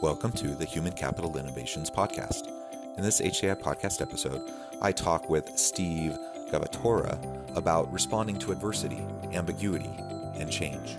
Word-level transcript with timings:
Welcome 0.00 0.30
to 0.34 0.54
the 0.54 0.64
Human 0.64 0.92
Capital 0.92 1.36
Innovations 1.36 1.90
Podcast. 1.90 2.52
In 2.96 3.02
this 3.02 3.20
HCI 3.20 3.60
podcast 3.60 4.00
episode, 4.00 4.48
I 4.80 4.92
talk 4.92 5.28
with 5.28 5.58
Steve 5.58 6.16
Gavatorta 6.52 7.18
about 7.56 7.92
responding 7.92 8.38
to 8.38 8.52
adversity, 8.52 9.04
ambiguity, 9.32 9.90
and 10.36 10.48
change. 10.52 10.96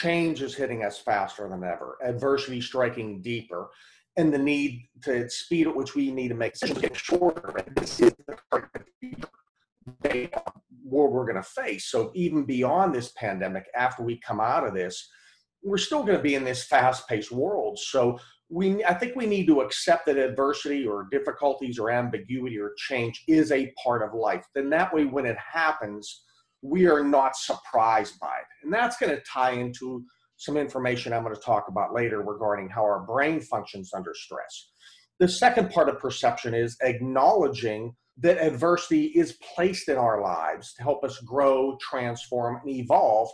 Change 0.00 0.42
is 0.42 0.54
hitting 0.54 0.84
us 0.84 0.98
faster 0.98 1.48
than 1.48 1.62
ever, 1.62 1.98
adversity 2.02 2.60
striking 2.60 3.20
deeper, 3.20 3.68
and 4.16 4.32
the 4.32 4.38
need 4.38 4.88
to 5.04 5.28
speed 5.28 5.66
at 5.66 5.76
which 5.76 5.94
we 5.94 6.10
need 6.10 6.28
to 6.28 6.34
make 6.34 6.54
decisions 6.54 6.80
getting 6.80 6.96
shorter. 6.96 7.54
And 7.58 7.76
this 7.76 8.00
is 8.00 8.12
the 10.02 10.30
world 10.84 11.12
we're 11.12 11.24
going 11.24 11.36
to 11.36 11.42
face. 11.42 11.86
So 11.90 12.10
even 12.14 12.44
beyond 12.44 12.94
this 12.94 13.12
pandemic, 13.16 13.66
after 13.74 14.02
we 14.02 14.18
come 14.18 14.40
out 14.40 14.66
of 14.66 14.74
this, 14.74 15.08
we're 15.62 15.78
still 15.78 16.02
going 16.02 16.16
to 16.16 16.22
be 16.22 16.34
in 16.34 16.44
this 16.44 16.64
fast-paced 16.64 17.30
world. 17.30 17.78
So 17.78 18.18
we, 18.48 18.82
I 18.84 18.94
think 18.94 19.14
we 19.14 19.26
need 19.26 19.46
to 19.46 19.60
accept 19.60 20.06
that 20.06 20.16
adversity 20.16 20.86
or 20.86 21.06
difficulties 21.12 21.78
or 21.78 21.90
ambiguity 21.90 22.58
or 22.58 22.72
change 22.76 23.22
is 23.28 23.52
a 23.52 23.72
part 23.82 24.02
of 24.02 24.14
life. 24.14 24.44
Then 24.54 24.70
that 24.70 24.92
way, 24.92 25.04
when 25.04 25.26
it 25.26 25.36
happens, 25.38 26.24
we 26.62 26.86
are 26.86 27.04
not 27.04 27.36
surprised 27.36 28.18
by 28.20 28.34
it. 28.34 28.64
And 28.64 28.72
that's 28.72 28.96
going 28.96 29.14
to 29.14 29.22
tie 29.22 29.52
into 29.52 30.04
some 30.36 30.56
information 30.56 31.12
I'm 31.12 31.22
going 31.22 31.34
to 31.34 31.40
talk 31.40 31.66
about 31.68 31.94
later 31.94 32.22
regarding 32.22 32.68
how 32.68 32.82
our 32.82 33.00
brain 33.00 33.40
functions 33.40 33.92
under 33.94 34.14
stress. 34.14 34.70
The 35.18 35.28
second 35.28 35.70
part 35.70 35.88
of 35.88 35.98
perception 35.98 36.54
is 36.54 36.76
acknowledging 36.82 37.94
that 38.18 38.38
adversity 38.38 39.06
is 39.06 39.38
placed 39.54 39.88
in 39.88 39.96
our 39.96 40.22
lives 40.22 40.74
to 40.74 40.82
help 40.82 41.04
us 41.04 41.18
grow, 41.20 41.76
transform, 41.80 42.60
and 42.62 42.70
evolve 42.70 43.28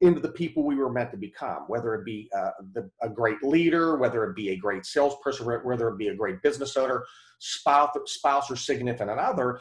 into 0.00 0.20
the 0.20 0.30
people 0.30 0.64
we 0.64 0.76
were 0.76 0.92
meant 0.92 1.10
to 1.10 1.16
become, 1.16 1.64
whether 1.66 1.94
it 1.94 2.04
be 2.06 2.30
uh, 2.34 2.50
the, 2.72 2.90
a 3.02 3.08
great 3.08 3.42
leader, 3.42 3.96
whether 3.96 4.24
it 4.24 4.34
be 4.34 4.50
a 4.50 4.56
great 4.56 4.86
salesperson, 4.86 5.46
whether 5.46 5.88
it 5.88 5.98
be 5.98 6.08
a 6.08 6.14
great 6.14 6.40
business 6.42 6.76
owner, 6.76 7.04
spouse, 7.38 7.90
spouse 8.06 8.50
or 8.50 8.56
significant 8.56 9.18
other 9.18 9.60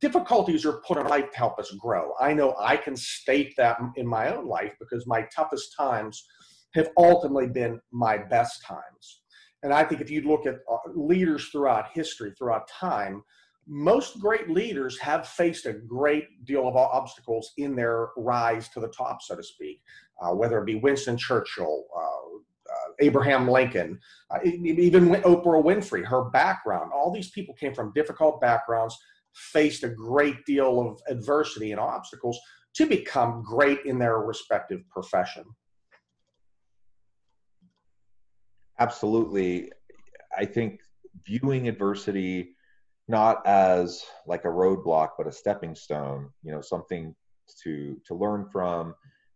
difficulties 0.00 0.64
are 0.64 0.82
put 0.86 0.98
in 0.98 1.06
life 1.06 1.30
to 1.30 1.36
help 1.36 1.58
us 1.58 1.70
grow. 1.72 2.12
I 2.20 2.32
know 2.32 2.54
I 2.58 2.76
can 2.76 2.96
state 2.96 3.54
that 3.56 3.78
in 3.96 4.06
my 4.06 4.34
own 4.34 4.46
life 4.46 4.74
because 4.78 5.06
my 5.06 5.26
toughest 5.34 5.74
times 5.76 6.26
have 6.74 6.90
ultimately 6.96 7.48
been 7.48 7.80
my 7.90 8.18
best 8.18 8.62
times. 8.64 9.22
And 9.62 9.72
I 9.72 9.84
think 9.84 10.00
if 10.00 10.10
you 10.10 10.22
look 10.22 10.46
at 10.46 10.60
uh, 10.70 10.78
leaders 10.94 11.48
throughout 11.48 11.88
history, 11.92 12.32
throughout 12.38 12.68
time, 12.68 13.22
most 13.66 14.18
great 14.18 14.48
leaders 14.48 14.98
have 14.98 15.28
faced 15.28 15.66
a 15.66 15.72
great 15.72 16.44
deal 16.44 16.66
of 16.66 16.76
obstacles 16.76 17.52
in 17.58 17.76
their 17.76 18.08
rise 18.16 18.68
to 18.70 18.80
the 18.80 18.88
top, 18.88 19.22
so 19.22 19.36
to 19.36 19.42
speak, 19.42 19.82
uh, 20.20 20.30
whether 20.30 20.58
it 20.58 20.66
be 20.66 20.76
Winston 20.76 21.16
Churchill, 21.16 21.84
uh, 21.96 22.00
uh, 22.00 22.92
Abraham 23.00 23.48
Lincoln, 23.48 23.98
uh, 24.30 24.38
even 24.44 25.08
Oprah 25.08 25.62
Winfrey, 25.62 26.04
her 26.04 26.24
background. 26.30 26.90
All 26.94 27.12
these 27.12 27.30
people 27.30 27.54
came 27.54 27.74
from 27.74 27.92
difficult 27.92 28.40
backgrounds 28.40 28.96
faced 29.34 29.84
a 29.84 29.88
great 29.88 30.44
deal 30.44 30.80
of 30.80 31.00
adversity 31.08 31.72
and 31.72 31.80
obstacles 31.80 32.38
to 32.74 32.86
become 32.86 33.42
great 33.42 33.84
in 33.84 33.98
their 33.98 34.18
respective 34.18 34.80
profession. 34.90 35.44
Absolutely. 38.78 39.70
I 40.36 40.44
think 40.44 40.80
viewing 41.26 41.68
adversity 41.68 42.56
not 43.08 43.44
as 43.44 44.04
like 44.26 44.44
a 44.44 44.48
roadblock, 44.48 45.10
but 45.18 45.26
a 45.26 45.32
stepping 45.32 45.74
stone, 45.74 46.30
you 46.42 46.52
know, 46.52 46.60
something 46.60 47.14
to 47.64 48.00
to 48.06 48.14
learn 48.14 48.46
from, 48.50 48.94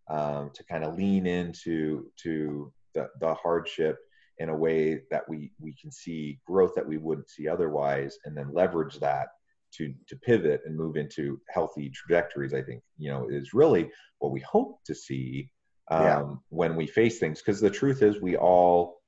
um, 0.09 0.51
to 0.55 0.65
kind 0.65 0.85
of 0.85 0.97
lean 0.97 1.27
into 1.27 2.07
to 2.23 2.73
the, 2.95 3.09
the 3.21 3.35
hardship 3.35 3.99
in 4.39 4.49
a 4.49 4.57
way 4.57 5.03
that 5.11 5.29
we 5.29 5.53
we 5.61 5.75
can 5.75 5.91
see 5.91 6.39
growth 6.47 6.75
that 6.77 6.87
we 6.87 6.99
wouldn't 6.99 7.29
see 7.29 7.49
otherwise, 7.49 8.17
and 8.25 8.37
then 8.37 8.55
leverage 8.55 9.01
that 9.01 9.29
to 9.77 9.93
to 10.09 10.17
pivot 10.17 10.61
and 10.65 10.77
move 10.77 10.97
into 10.97 11.41
healthy 11.51 11.91
trajectories 11.91 12.55
i 12.55 12.63
think 12.63 12.83
you 12.99 13.11
know 13.11 13.29
is 13.29 13.55
really 13.55 13.91
what 14.19 14.33
we 14.33 14.41
hope 14.41 14.79
to 14.85 14.95
see 14.95 15.51
um, 15.91 16.03
yeah. 16.03 16.25
when 16.49 16.77
we 16.77 16.87
face 16.87 17.19
things 17.19 17.41
because 17.41 17.61
the 17.61 17.71
truth 17.71 18.03
is 18.03 18.21
we 18.21 18.37
all 18.37 19.03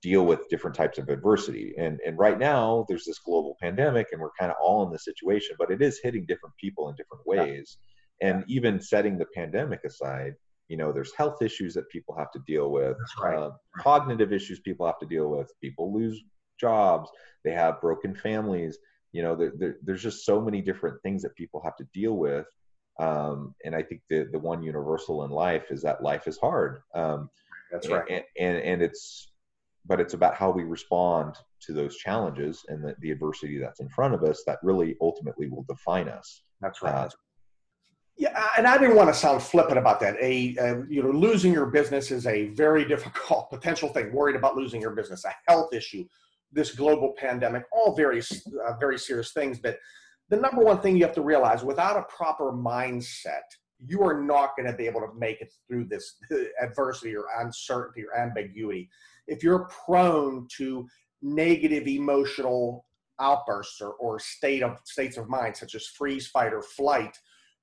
deal 0.00 0.24
with 0.24 0.48
different 0.48 0.76
types 0.76 0.98
of 0.98 1.08
adversity 1.08 1.74
and 1.78 2.00
and 2.06 2.18
right 2.18 2.38
now 2.38 2.86
there's 2.88 3.04
this 3.04 3.18
global 3.18 3.56
pandemic 3.60 4.06
and 4.12 4.20
we're 4.20 4.30
kind 4.38 4.50
of 4.50 4.56
all 4.62 4.86
in 4.86 4.92
this 4.92 5.04
situation 5.04 5.56
but 5.58 5.70
it 5.70 5.82
is 5.82 6.00
hitting 6.02 6.24
different 6.26 6.54
people 6.56 6.88
in 6.88 6.94
different 6.94 7.26
ways 7.26 7.76
yeah. 8.20 8.28
and 8.28 8.44
even 8.48 8.80
setting 8.80 9.18
the 9.18 9.26
pandemic 9.34 9.80
aside 9.84 10.34
you 10.68 10.76
know 10.76 10.92
there's 10.92 11.12
health 11.16 11.42
issues 11.42 11.74
that 11.74 11.88
people 11.90 12.14
have 12.16 12.30
to 12.32 12.40
deal 12.46 12.70
with 12.70 12.96
right. 13.22 13.36
uh, 13.36 13.50
cognitive 13.78 14.32
issues 14.32 14.60
people 14.60 14.86
have 14.86 14.98
to 14.98 15.06
deal 15.06 15.28
with 15.28 15.52
people 15.60 15.92
lose 15.92 16.22
jobs 16.58 17.10
they 17.44 17.52
have 17.52 17.80
broken 17.80 18.14
families 18.14 18.78
you 19.14 19.22
know 19.22 19.34
there, 19.36 19.52
there, 19.56 19.76
there's 19.82 20.02
just 20.02 20.26
so 20.26 20.40
many 20.40 20.60
different 20.60 21.00
things 21.02 21.22
that 21.22 21.34
people 21.36 21.62
have 21.64 21.76
to 21.76 21.86
deal 21.94 22.14
with 22.14 22.46
um, 23.00 23.54
and 23.64 23.74
i 23.74 23.82
think 23.82 24.02
the 24.10 24.28
the 24.32 24.38
one 24.38 24.62
universal 24.62 25.24
in 25.24 25.30
life 25.30 25.70
is 25.70 25.80
that 25.80 26.02
life 26.02 26.26
is 26.26 26.36
hard 26.36 26.82
um, 26.94 27.30
that's 27.72 27.88
right 27.88 28.04
and, 28.10 28.24
and, 28.38 28.58
and 28.58 28.82
it's 28.82 29.30
but 29.86 30.00
it's 30.00 30.14
about 30.14 30.34
how 30.34 30.50
we 30.50 30.64
respond 30.64 31.36
to 31.60 31.72
those 31.72 31.96
challenges 31.96 32.64
and 32.68 32.82
the, 32.82 32.94
the 33.00 33.10
adversity 33.10 33.58
that's 33.58 33.80
in 33.80 33.88
front 33.88 34.14
of 34.14 34.22
us 34.24 34.42
that 34.46 34.58
really 34.62 34.96
ultimately 35.00 35.48
will 35.48 35.64
define 35.68 36.08
us 36.08 36.42
that's 36.60 36.82
right 36.82 36.92
uh, 36.92 37.08
yeah, 38.16 38.50
and 38.56 38.64
I 38.64 38.78
didn't 38.78 38.94
want 38.94 39.08
to 39.08 39.14
sound 39.14 39.42
flippant 39.42 39.76
about 39.76 39.98
that. 39.98 40.14
A, 40.20 40.56
uh, 40.56 40.82
you 40.88 41.02
know, 41.02 41.10
losing 41.10 41.52
your 41.52 41.66
business 41.66 42.12
is 42.12 42.28
a 42.28 42.46
very 42.50 42.84
difficult 42.88 43.50
potential 43.50 43.88
thing. 43.88 44.12
Worried 44.12 44.36
about 44.36 44.56
losing 44.56 44.80
your 44.80 44.92
business, 44.92 45.24
a 45.24 45.34
health 45.48 45.74
issue, 45.74 46.04
this 46.54 46.74
global 46.74 47.14
pandemic, 47.18 47.64
all 47.72 47.94
very, 47.94 48.20
uh, 48.20 48.76
very 48.78 48.98
serious 48.98 49.32
things. 49.32 49.58
But 49.58 49.78
the 50.30 50.36
number 50.36 50.62
one 50.62 50.80
thing 50.80 50.96
you 50.96 51.04
have 51.04 51.14
to 51.14 51.22
realize 51.22 51.62
without 51.62 51.96
a 51.96 52.04
proper 52.04 52.52
mindset, 52.52 53.42
you 53.86 54.02
are 54.02 54.22
not 54.22 54.56
going 54.56 54.70
to 54.70 54.76
be 54.76 54.86
able 54.86 55.00
to 55.00 55.12
make 55.18 55.40
it 55.40 55.52
through 55.68 55.84
this 55.84 56.16
adversity 56.62 57.14
or 57.14 57.26
uncertainty 57.40 58.04
or 58.04 58.16
ambiguity. 58.18 58.88
If 59.26 59.42
you're 59.42 59.68
prone 59.84 60.46
to 60.56 60.86
negative 61.20 61.86
emotional 61.86 62.86
outbursts 63.20 63.80
or, 63.80 63.92
or 63.94 64.18
state 64.18 64.62
of 64.62 64.78
states 64.84 65.16
of 65.16 65.28
mind, 65.28 65.56
such 65.56 65.74
as 65.74 65.86
freeze, 65.86 66.28
fight, 66.28 66.52
or 66.52 66.62
flight, 66.62 67.16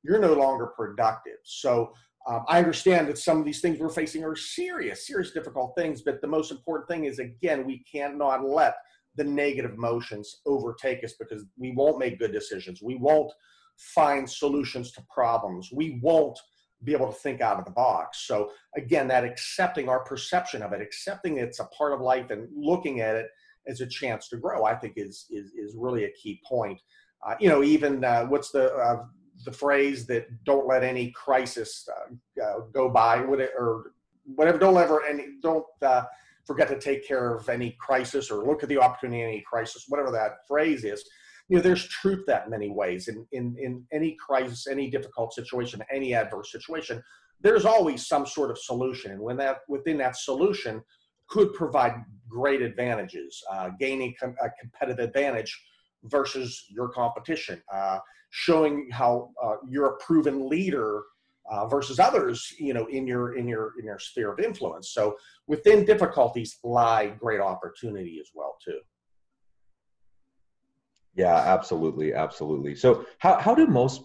you're 0.03 0.19
no 0.19 0.33
longer 0.33 0.67
productive. 0.67 1.37
So 1.43 1.93
um, 2.27 2.45
I 2.47 2.59
understand 2.59 3.07
that 3.07 3.17
some 3.17 3.39
of 3.39 3.45
these 3.45 3.61
things 3.61 3.79
we're 3.79 3.89
facing 3.89 4.23
are 4.23 4.35
serious, 4.35 5.07
serious, 5.07 5.31
difficult 5.31 5.73
things, 5.75 6.03
but 6.03 6.21
the 6.21 6.27
most 6.27 6.51
important 6.51 6.87
thing 6.87 7.05
is, 7.05 7.19
again, 7.19 7.65
we 7.65 7.83
cannot 7.91 8.45
let 8.45 8.75
the 9.15 9.23
negative 9.23 9.71
emotions 9.73 10.41
overtake 10.45 11.03
us 11.03 11.13
because 11.19 11.45
we 11.57 11.71
won't 11.71 11.99
make 11.99 12.19
good 12.19 12.31
decisions. 12.31 12.81
We 12.81 12.95
won't 12.95 13.31
find 13.77 14.29
solutions 14.29 14.91
to 14.93 15.03
problems. 15.13 15.69
We 15.73 15.99
won't 16.03 16.39
be 16.83 16.93
able 16.93 17.07
to 17.07 17.19
think 17.19 17.41
out 17.41 17.59
of 17.59 17.65
the 17.65 17.71
box. 17.71 18.25
So, 18.27 18.51
again, 18.75 19.07
that 19.07 19.23
accepting 19.23 19.89
our 19.89 20.03
perception 20.03 20.61
of 20.61 20.73
it, 20.73 20.81
accepting 20.81 21.37
it's 21.37 21.59
a 21.59 21.65
part 21.65 21.93
of 21.93 22.01
life 22.01 22.29
and 22.29 22.47
looking 22.55 23.01
at 23.01 23.15
it 23.15 23.27
as 23.67 23.81
a 23.81 23.87
chance 23.87 24.29
to 24.29 24.37
grow, 24.37 24.65
I 24.65 24.75
think 24.75 24.93
is, 24.95 25.25
is, 25.29 25.51
is 25.51 25.75
really 25.77 26.05
a 26.05 26.11
key 26.11 26.41
point. 26.47 26.79
Uh, 27.25 27.35
you 27.39 27.49
know, 27.49 27.63
even 27.63 28.03
uh, 28.03 28.25
what's 28.25 28.51
the 28.51 28.73
uh, 28.73 29.03
the 29.45 29.51
phrase 29.51 30.05
that 30.07 30.27
don't 30.43 30.67
let 30.67 30.83
any 30.83 31.11
crisis 31.11 31.87
uh, 32.41 32.59
go 32.73 32.89
by 32.89 33.19
or 33.19 33.93
whatever 34.35 34.57
don't 34.57 34.77
ever 34.77 35.03
any 35.05 35.25
don't 35.41 35.65
uh, 35.81 36.03
forget 36.45 36.67
to 36.67 36.79
take 36.79 37.07
care 37.07 37.35
of 37.35 37.47
any 37.49 37.75
crisis 37.79 38.29
or 38.31 38.45
look 38.45 38.63
at 38.63 38.69
the 38.69 38.77
opportunity 38.77 39.21
in 39.21 39.27
any 39.29 39.41
crisis 39.41 39.85
whatever 39.87 40.11
that 40.11 40.45
phrase 40.47 40.83
is 40.83 41.03
you 41.51 41.57
know, 41.57 41.63
there's 41.63 41.85
truth 41.89 42.23
that 42.27 42.49
many 42.49 42.69
ways 42.69 43.09
in, 43.09 43.27
in, 43.33 43.57
in 43.59 43.83
any 43.91 44.15
crisis, 44.25 44.67
any 44.67 44.89
difficult 44.89 45.33
situation, 45.33 45.83
any 45.93 46.13
adverse 46.13 46.49
situation, 46.49 47.03
there's 47.41 47.65
always 47.65 48.07
some 48.07 48.25
sort 48.25 48.51
of 48.51 48.57
solution. 48.57 49.11
And 49.11 49.19
when 49.19 49.35
that 49.37 49.57
within 49.67 49.97
that 49.97 50.15
solution 50.15 50.81
could 51.27 51.53
provide 51.53 51.95
great 52.29 52.61
advantages, 52.61 53.43
uh, 53.51 53.69
gaining 53.77 54.13
com- 54.17 54.35
a 54.41 54.49
competitive 54.61 55.05
advantage 55.05 55.61
versus 56.05 56.65
your 56.69 56.89
competition, 56.89 57.61
uh, 57.73 57.99
showing 58.29 58.89
how 58.91 59.29
uh, 59.43 59.55
you're 59.69 59.87
a 59.93 59.97
proven 59.97 60.49
leader 60.49 61.03
uh, 61.51 61.67
versus 61.67 61.99
others, 61.99 62.53
you 62.59 62.73
know, 62.73 62.85
in 62.87 63.07
your 63.07 63.35
in 63.35 63.47
your 63.47 63.73
in 63.79 63.85
your 63.85 63.99
sphere 63.99 64.31
of 64.31 64.39
influence. 64.39 64.91
So 64.93 65.15
within 65.47 65.85
difficulties 65.85 66.59
lie 66.63 67.07
great 67.19 67.41
opportunity 67.41 68.19
as 68.21 68.29
well 68.33 68.55
too. 68.63 68.79
Yeah, 71.15 71.35
absolutely, 71.35 72.13
absolutely. 72.13 72.75
So 72.75 73.05
how 73.19 73.39
how 73.39 73.53
do 73.53 73.67
most, 73.67 74.03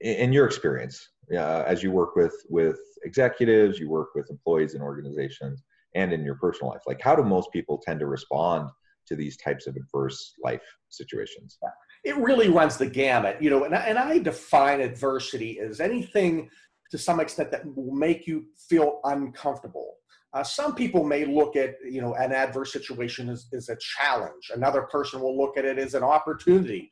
in 0.00 0.32
your 0.32 0.46
experience, 0.46 1.08
uh, 1.32 1.64
as 1.66 1.82
you 1.82 1.90
work 1.90 2.14
with 2.14 2.34
with 2.48 2.78
executives, 3.04 3.78
you 3.78 3.88
work 3.88 4.10
with 4.14 4.30
employees 4.30 4.74
and 4.74 4.82
organizations, 4.82 5.64
and 5.94 6.12
in 6.12 6.24
your 6.24 6.36
personal 6.36 6.70
life, 6.70 6.82
like 6.86 7.00
how 7.00 7.16
do 7.16 7.24
most 7.24 7.50
people 7.52 7.82
tend 7.84 7.98
to 8.00 8.06
respond 8.06 8.70
to 9.06 9.16
these 9.16 9.36
types 9.36 9.66
of 9.66 9.76
adverse 9.76 10.34
life 10.42 10.62
situations? 10.88 11.58
It 12.04 12.16
really 12.16 12.48
runs 12.48 12.76
the 12.76 12.86
gamut, 12.86 13.42
you 13.42 13.50
know, 13.50 13.64
and 13.64 13.74
I, 13.74 13.80
and 13.80 13.98
I 13.98 14.18
define 14.18 14.80
adversity 14.80 15.58
as 15.60 15.80
anything 15.80 16.50
to 16.90 16.98
some 16.98 17.20
extent 17.20 17.50
that 17.50 17.64
will 17.74 17.94
make 17.94 18.26
you 18.26 18.44
feel 18.68 19.00
uncomfortable. 19.04 19.94
Uh, 20.32 20.42
some 20.42 20.74
people 20.74 21.02
may 21.02 21.24
look 21.24 21.56
at 21.56 21.76
you 21.88 22.00
know 22.00 22.14
an 22.14 22.32
adverse 22.32 22.72
situation 22.72 23.28
as, 23.28 23.46
as 23.54 23.68
a 23.68 23.76
challenge. 23.80 24.50
Another 24.54 24.82
person 24.82 25.20
will 25.20 25.36
look 25.36 25.56
at 25.56 25.64
it 25.64 25.78
as 25.78 25.94
an 25.94 26.02
opportunity. 26.02 26.90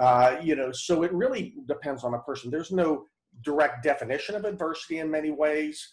Uh, 0.00 0.36
you 0.42 0.56
know, 0.56 0.72
so 0.72 1.02
it 1.02 1.12
really 1.12 1.54
depends 1.68 2.04
on 2.04 2.12
the 2.12 2.18
person. 2.18 2.50
There's 2.50 2.72
no 2.72 3.04
direct 3.42 3.82
definition 3.82 4.34
of 4.34 4.44
adversity 4.44 4.98
in 4.98 5.10
many 5.10 5.30
ways, 5.30 5.92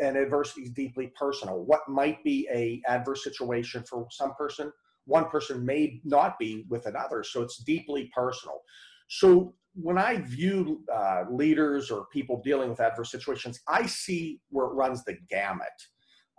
and 0.00 0.16
adversity 0.16 0.62
is 0.62 0.70
deeply 0.70 1.12
personal. 1.18 1.62
What 1.64 1.88
might 1.88 2.22
be 2.24 2.48
a 2.52 2.82
adverse 2.88 3.22
situation 3.24 3.84
for 3.88 4.06
some 4.10 4.34
person, 4.34 4.72
one 5.06 5.28
person 5.28 5.64
may 5.64 6.00
not 6.04 6.38
be 6.38 6.64
with 6.68 6.86
another. 6.86 7.22
So 7.22 7.42
it's 7.42 7.58
deeply 7.58 8.10
personal. 8.14 8.60
So 9.08 9.54
when 9.74 9.98
I 9.98 10.18
view 10.18 10.84
uh, 10.92 11.24
leaders 11.30 11.90
or 11.90 12.06
people 12.12 12.40
dealing 12.44 12.70
with 12.70 12.80
adverse 12.80 13.10
situations, 13.10 13.60
I 13.66 13.86
see 13.86 14.40
where 14.50 14.66
it 14.66 14.74
runs 14.74 15.04
the 15.04 15.16
gamut. 15.28 15.68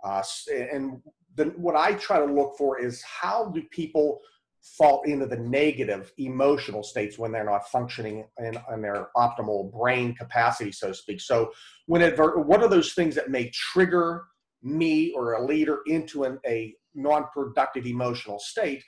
Uh, 0.04 0.22
and 0.52 1.00
then 1.34 1.48
what 1.56 1.76
I 1.76 1.94
try 1.94 2.18
to 2.18 2.32
look 2.32 2.56
for 2.56 2.80
is 2.80 3.02
how 3.02 3.50
do 3.50 3.62
people 3.70 4.20
fall 4.64 5.02
into 5.02 5.26
the 5.26 5.36
negative 5.36 6.10
emotional 6.16 6.82
states 6.82 7.18
when 7.18 7.30
they're 7.30 7.44
not 7.44 7.68
functioning 7.68 8.26
in, 8.38 8.56
in 8.72 8.80
their 8.80 9.08
optimal 9.16 9.70
brain 9.70 10.14
capacity, 10.14 10.72
so 10.72 10.88
to 10.88 10.94
speak. 10.94 11.20
So, 11.20 11.52
when 11.86 12.02
adver- 12.02 12.40
what 12.40 12.62
are 12.62 12.68
those 12.68 12.94
things 12.94 13.14
that 13.16 13.30
may 13.30 13.50
trigger 13.50 14.24
me 14.62 15.12
or 15.12 15.34
a 15.34 15.44
leader 15.44 15.80
into 15.86 16.24
an, 16.24 16.38
a 16.46 16.74
non-productive 16.94 17.86
emotional 17.86 18.38
state? 18.38 18.82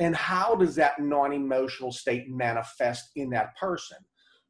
and 0.00 0.16
how 0.16 0.54
does 0.54 0.74
that 0.76 0.98
non-emotional 0.98 1.92
state 1.92 2.28
manifest 2.28 3.10
in 3.16 3.30
that 3.30 3.54
person? 3.56 3.98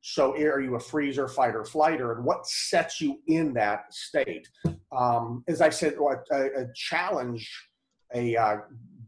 So 0.01 0.35
are 0.35 0.61
you 0.61 0.77
a 0.77 0.81
freezer 0.81 1.29
fighter 1.29 1.65
flighter? 1.65 2.13
And 2.13 2.25
what 2.25 2.47
sets 2.47 3.01
you 3.01 3.19
in 3.27 3.53
that 3.55 3.93
state? 3.93 4.49
Um, 4.97 5.45
as 5.47 5.61
i 5.61 5.69
said 5.69 5.95
a, 6.33 6.37
a 6.37 6.67
challenge 6.75 7.49
a 8.13 8.37
uh, 8.37 8.57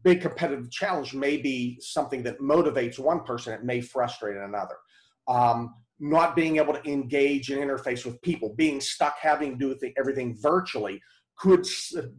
big 0.03 0.21
competitive 0.21 0.71
challenge 0.71 1.13
may 1.13 1.35
be 1.35 1.77
something 1.81 2.23
that 2.23 2.39
motivates 2.39 2.99
one 2.99 3.23
person 3.23 3.53
it 3.53 3.63
may 3.63 3.81
frustrate 3.81 4.37
another. 4.37 4.75
Um, 5.27 5.73
not 5.99 6.35
being 6.35 6.57
able 6.57 6.73
to 6.73 6.89
engage 6.89 7.49
and 7.49 7.61
interface 7.61 8.05
with 8.05 8.21
people 8.21 8.53
being 8.55 8.81
stuck 8.81 9.15
having 9.19 9.57
to 9.57 9.75
do 9.79 9.91
everything 9.97 10.37
virtually 10.41 11.01
could 11.37 11.65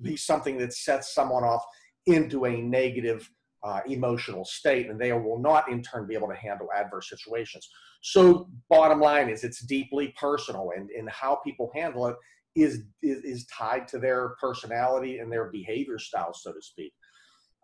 be 0.02 0.16
something 0.16 0.58
that 0.58 0.72
sets 0.72 1.14
someone 1.14 1.44
off 1.44 1.64
into 2.06 2.44
a 2.46 2.60
negative 2.60 3.28
uh, 3.62 3.80
emotional 3.86 4.44
state, 4.44 4.90
and 4.90 5.00
they 5.00 5.12
will 5.12 5.38
not 5.38 5.70
in 5.70 5.82
turn 5.82 6.06
be 6.06 6.14
able 6.14 6.28
to 6.28 6.34
handle 6.34 6.68
adverse 6.76 7.08
situations. 7.08 7.68
So, 8.02 8.50
bottom 8.68 9.00
line 9.00 9.30
is 9.30 9.42
it's 9.42 9.64
deeply 9.64 10.14
personal, 10.20 10.72
and, 10.76 10.90
and 10.90 11.08
how 11.08 11.36
people 11.36 11.70
handle 11.74 12.06
it 12.08 12.16
is, 12.54 12.82
is, 13.02 13.24
is 13.24 13.46
tied 13.46 13.88
to 13.88 13.98
their 13.98 14.36
personality 14.40 15.18
and 15.18 15.32
their 15.32 15.50
behavior 15.50 15.98
style, 15.98 16.34
so 16.34 16.52
to 16.52 16.60
speak. 16.60 16.92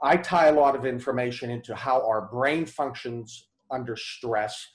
I 0.02 0.16
tie 0.16 0.48
a 0.48 0.52
lot 0.52 0.74
of 0.74 0.86
information 0.86 1.50
into 1.50 1.74
how 1.74 2.00
our 2.06 2.28
brain 2.32 2.64
functions 2.64 3.48
under 3.70 3.94
stress 3.96 4.66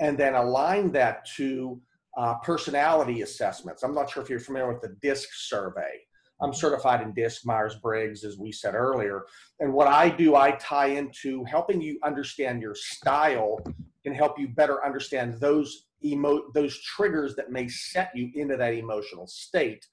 and 0.00 0.16
then 0.16 0.34
align 0.34 0.90
that 0.92 1.26
to 1.36 1.80
uh, 2.16 2.34
personality 2.42 3.22
assessments. 3.22 3.82
I'm 3.82 3.94
not 3.94 4.10
sure 4.10 4.22
if 4.22 4.30
you're 4.30 4.40
familiar 4.40 4.72
with 4.72 4.80
the 4.80 4.96
DISC 5.02 5.28
survey. 5.34 6.00
I'm 6.42 6.54
certified 6.54 7.02
in 7.02 7.12
DISC, 7.12 7.44
Myers 7.44 7.76
Briggs, 7.76 8.24
as 8.24 8.38
we 8.38 8.50
said 8.50 8.74
earlier. 8.74 9.26
And 9.60 9.72
what 9.72 9.88
I 9.88 10.08
do, 10.08 10.36
I 10.36 10.52
tie 10.52 10.86
into 10.86 11.44
helping 11.44 11.80
you 11.80 11.98
understand 12.02 12.62
your 12.62 12.74
style 12.74 13.58
and 14.04 14.16
help 14.16 14.38
you 14.38 14.48
better 14.48 14.84
understand 14.84 15.38
those 15.40 15.88
emo- 16.04 16.50
those 16.54 16.80
triggers 16.82 17.36
that 17.36 17.52
may 17.52 17.68
set 17.68 18.10
you 18.14 18.30
into 18.34 18.56
that 18.56 18.72
emotional 18.72 19.26
state, 19.26 19.86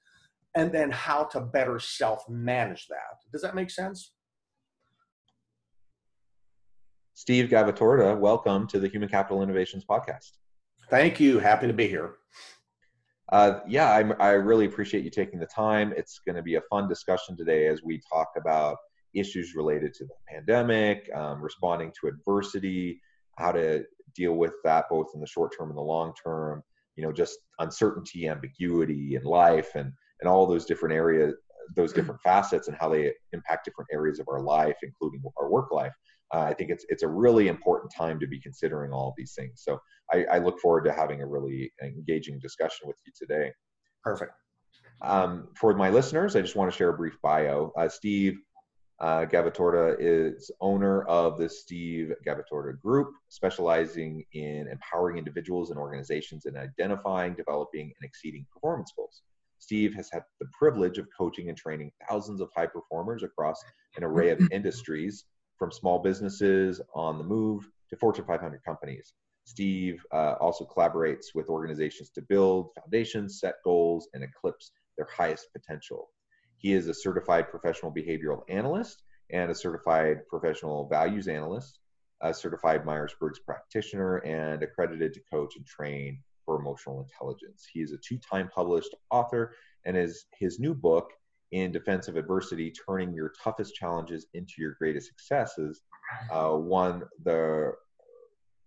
and 0.54 0.72
then 0.72 0.90
how 0.90 1.24
to 1.24 1.40
better 1.40 1.78
self 1.78 2.26
manage 2.28 2.86
that. 2.88 3.30
Does 3.32 3.42
that 3.42 3.54
make 3.54 3.70
sense? 3.70 4.12
Steve 7.12 7.50
Gavatorta, 7.50 8.16
welcome 8.16 8.66
to 8.68 8.78
the 8.78 8.88
Human 8.88 9.08
Capital 9.08 9.42
Innovations 9.42 9.84
Podcast. 9.84 10.32
Thank 10.88 11.20
you. 11.20 11.38
Happy 11.38 11.66
to 11.66 11.72
be 11.72 11.88
here. 11.88 12.14
Uh, 13.30 13.60
yeah, 13.68 13.90
I, 13.90 14.00
I 14.20 14.30
really 14.30 14.64
appreciate 14.66 15.04
you 15.04 15.10
taking 15.10 15.38
the 15.38 15.46
time. 15.46 15.92
It's 15.96 16.20
going 16.24 16.36
to 16.36 16.42
be 16.42 16.54
a 16.54 16.62
fun 16.62 16.88
discussion 16.88 17.36
today 17.36 17.66
as 17.66 17.82
we 17.82 18.00
talk 18.10 18.28
about 18.36 18.78
issues 19.14 19.54
related 19.54 19.92
to 19.94 20.04
the 20.04 20.14
pandemic, 20.28 21.10
um, 21.14 21.42
responding 21.42 21.92
to 22.00 22.08
adversity, 22.08 23.00
how 23.36 23.52
to 23.52 23.84
deal 24.14 24.32
with 24.34 24.54
that 24.64 24.86
both 24.90 25.08
in 25.14 25.20
the 25.20 25.26
short 25.26 25.52
term 25.56 25.68
and 25.68 25.76
the 25.76 25.82
long 25.82 26.12
term. 26.22 26.62
You 26.96 27.04
know, 27.04 27.12
just 27.12 27.38
uncertainty, 27.58 28.28
ambiguity 28.28 29.14
in 29.14 29.22
life, 29.22 29.74
and 29.74 29.92
and 30.20 30.28
all 30.28 30.46
those 30.46 30.64
different 30.64 30.94
areas, 30.94 31.34
those 31.76 31.92
different 31.92 32.20
facets, 32.22 32.66
and 32.66 32.76
how 32.80 32.88
they 32.88 33.12
impact 33.32 33.66
different 33.66 33.90
areas 33.92 34.18
of 34.18 34.26
our 34.28 34.40
life, 34.40 34.76
including 34.82 35.22
our 35.40 35.48
work 35.48 35.70
life 35.70 35.92
uh, 36.34 36.40
I 36.40 36.54
think 36.54 36.70
it's 36.70 36.84
it's 36.88 37.02
a 37.02 37.08
really 37.08 37.48
important 37.48 37.92
time 37.96 38.20
to 38.20 38.26
be 38.26 38.40
considering 38.40 38.92
all 38.92 39.08
of 39.08 39.14
these 39.16 39.34
things. 39.34 39.62
So 39.64 39.80
I, 40.12 40.24
I, 40.24 40.38
look 40.38 40.58
forward 40.60 40.84
to 40.84 40.92
having 40.92 41.22
a 41.22 41.26
really 41.26 41.72
engaging 41.82 42.38
discussion 42.38 42.86
with 42.86 42.96
you 43.06 43.12
today. 43.18 43.52
Perfect. 44.02 44.32
Um, 45.00 45.48
for 45.54 45.74
my 45.74 45.90
listeners, 45.90 46.36
I 46.36 46.40
just 46.40 46.56
want 46.56 46.70
to 46.70 46.76
share 46.76 46.90
a 46.90 46.96
brief 46.96 47.16
bio. 47.22 47.72
Uh, 47.76 47.88
Steve 47.88 48.38
uh, 49.00 49.24
Gavatorta 49.26 49.96
is 49.98 50.50
owner 50.60 51.02
of 51.04 51.38
the 51.38 51.48
Steve 51.48 52.12
Gavatorta 52.26 52.78
Group, 52.80 53.12
specializing 53.28 54.24
in 54.32 54.68
empowering 54.68 55.18
individuals 55.18 55.70
and 55.70 55.78
organizations 55.78 56.46
in 56.46 56.56
identifying, 56.56 57.34
developing, 57.34 57.84
and 57.84 58.02
exceeding 58.02 58.44
performance 58.52 58.92
goals. 58.96 59.22
Steve 59.60 59.94
has 59.94 60.08
had 60.12 60.22
the 60.40 60.46
privilege 60.56 60.98
of 60.98 61.06
coaching 61.16 61.48
and 61.48 61.56
training 61.56 61.92
thousands 62.08 62.40
of 62.40 62.48
high 62.56 62.66
performers 62.66 63.22
across 63.22 63.62
an 63.96 64.04
array 64.04 64.30
of 64.30 64.40
industries 64.52 65.24
from 65.58 65.72
small 65.72 65.98
businesses 65.98 66.80
on 66.94 67.18
the 67.18 67.24
move 67.24 67.68
to 67.90 67.96
Fortune 67.96 68.24
500 68.24 68.62
companies. 68.64 69.12
Steve 69.44 70.04
uh, 70.12 70.34
also 70.40 70.64
collaborates 70.64 71.26
with 71.34 71.48
organizations 71.48 72.10
to 72.10 72.22
build 72.22 72.70
foundations, 72.78 73.40
set 73.40 73.54
goals, 73.64 74.08
and 74.12 74.22
eclipse 74.22 74.72
their 74.96 75.06
highest 75.06 75.48
potential. 75.52 76.10
He 76.58 76.72
is 76.72 76.88
a 76.88 76.94
certified 76.94 77.48
professional 77.48 77.92
behavioral 77.92 78.42
analyst 78.48 79.02
and 79.30 79.50
a 79.50 79.54
certified 79.54 80.18
professional 80.28 80.88
values 80.88 81.28
analyst, 81.28 81.78
a 82.20 82.34
certified 82.34 82.84
Myers 82.84 83.14
Briggs 83.18 83.38
practitioner, 83.38 84.18
and 84.18 84.62
accredited 84.62 85.14
to 85.14 85.20
coach 85.32 85.56
and 85.56 85.64
train 85.64 86.22
for 86.44 86.58
emotional 86.58 87.00
intelligence. 87.00 87.66
He 87.72 87.80
is 87.80 87.92
a 87.92 87.98
two 87.98 88.18
time 88.18 88.48
published 88.54 88.94
author, 89.10 89.54
and 89.84 89.96
his, 89.96 90.26
his 90.38 90.58
new 90.58 90.74
book 90.74 91.10
in 91.52 91.72
defense 91.72 92.08
of 92.08 92.16
adversity, 92.16 92.72
turning 92.86 93.14
your 93.14 93.32
toughest 93.42 93.74
challenges 93.74 94.26
into 94.34 94.54
your 94.58 94.76
greatest 94.78 95.08
successes, 95.08 95.80
uh, 96.30 96.50
won 96.52 97.02
the 97.24 97.72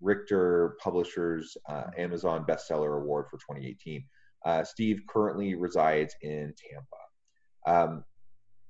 Richter 0.02 0.78
Publishers 0.82 1.56
uh, 1.70 1.86
Amazon 1.98 2.46
Bestseller 2.48 2.98
Award 3.02 3.28
for 3.30 3.38
2018. 3.38 4.04
Uh, 4.44 4.64
Steve 4.64 5.02
currently 5.08 5.54
resides 5.56 6.16
in 6.22 6.54
Tampa. 6.58 7.92
Um, 7.94 8.04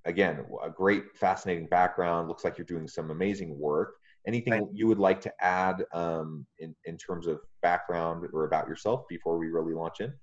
again, 0.05 0.45
a 0.63 0.69
great, 0.69 1.03
fascinating 1.15 1.67
background. 1.67 2.27
Looks 2.27 2.43
like 2.43 2.57
you're 2.57 2.65
doing 2.65 2.87
some 2.87 3.11
amazing 3.11 3.57
work. 3.57 3.93
Anything 4.27 4.69
you 4.71 4.87
would 4.87 4.99
like 4.99 5.21
to 5.21 5.33
add 5.43 5.83
um, 5.93 6.45
in, 6.59 6.75
in 6.85 6.97
terms 6.97 7.25
of 7.25 7.39
background 7.61 8.27
or 8.33 8.45
about 8.45 8.67
yourself 8.67 9.07
before 9.09 9.39
we 9.39 9.47
really 9.47 9.73
launch 9.73 9.99
in? 9.99 10.13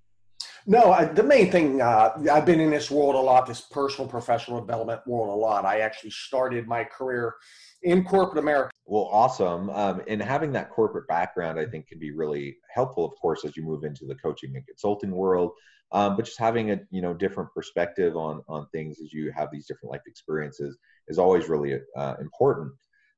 No, 0.66 0.92
I, 0.92 1.04
the 1.06 1.22
main 1.22 1.50
thing, 1.50 1.80
uh, 1.80 2.10
I've 2.30 2.46
been 2.46 2.60
in 2.60 2.70
this 2.70 2.90
world 2.90 3.14
a 3.14 3.18
lot, 3.18 3.46
this 3.46 3.60
personal 3.60 4.08
professional 4.08 4.60
development 4.60 5.00
world 5.06 5.28
a 5.28 5.40
lot. 5.40 5.64
I 5.64 5.80
actually 5.80 6.10
started 6.10 6.66
my 6.66 6.84
career 6.84 7.34
in 7.82 8.04
corporate 8.04 8.38
America 8.38 8.70
well, 8.88 9.10
awesome. 9.12 9.68
Um, 9.68 10.00
and 10.08 10.22
having 10.22 10.50
that 10.52 10.70
corporate 10.70 11.06
background, 11.08 11.60
I 11.60 11.66
think, 11.66 11.88
can 11.88 11.98
be 11.98 12.10
really 12.10 12.56
helpful, 12.74 13.04
of 13.04 13.12
course, 13.20 13.44
as 13.44 13.54
you 13.54 13.62
move 13.62 13.84
into 13.84 14.06
the 14.06 14.14
coaching 14.14 14.56
and 14.56 14.66
consulting 14.66 15.10
world. 15.10 15.52
Um, 15.92 16.16
but 16.16 16.24
just 16.24 16.38
having 16.38 16.70
a 16.70 16.80
you 16.90 17.02
know 17.02 17.12
different 17.12 17.50
perspective 17.54 18.16
on 18.16 18.42
on 18.48 18.66
things 18.72 18.98
as 19.02 19.12
you 19.12 19.30
have 19.36 19.50
these 19.52 19.66
different 19.66 19.92
life 19.92 20.00
experiences 20.06 20.78
is 21.08 21.18
always 21.18 21.48
really 21.48 21.78
uh, 21.96 22.14
important. 22.18 22.72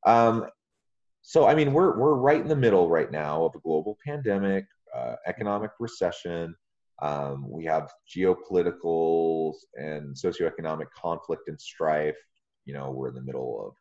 Um, 0.06 0.46
so, 1.22 1.46
I 1.46 1.54
mean, 1.54 1.72
we're 1.72 1.96
we're 1.96 2.14
right 2.14 2.40
in 2.40 2.48
the 2.48 2.56
middle 2.56 2.88
right 2.88 3.10
now 3.10 3.44
of 3.44 3.54
a 3.54 3.60
global 3.60 3.96
pandemic, 4.04 4.66
uh, 4.94 5.14
economic 5.26 5.70
recession. 5.78 6.54
Um, 7.02 7.48
we 7.48 7.64
have 7.64 7.90
geopolitical 8.08 9.54
and 9.74 10.14
socioeconomic 10.14 10.86
conflict 10.94 11.48
and 11.48 11.60
strife. 11.60 12.18
You 12.64 12.74
know, 12.74 12.90
we're 12.90 13.08
in 13.08 13.14
the 13.14 13.22
middle 13.22 13.66
of 13.66 13.74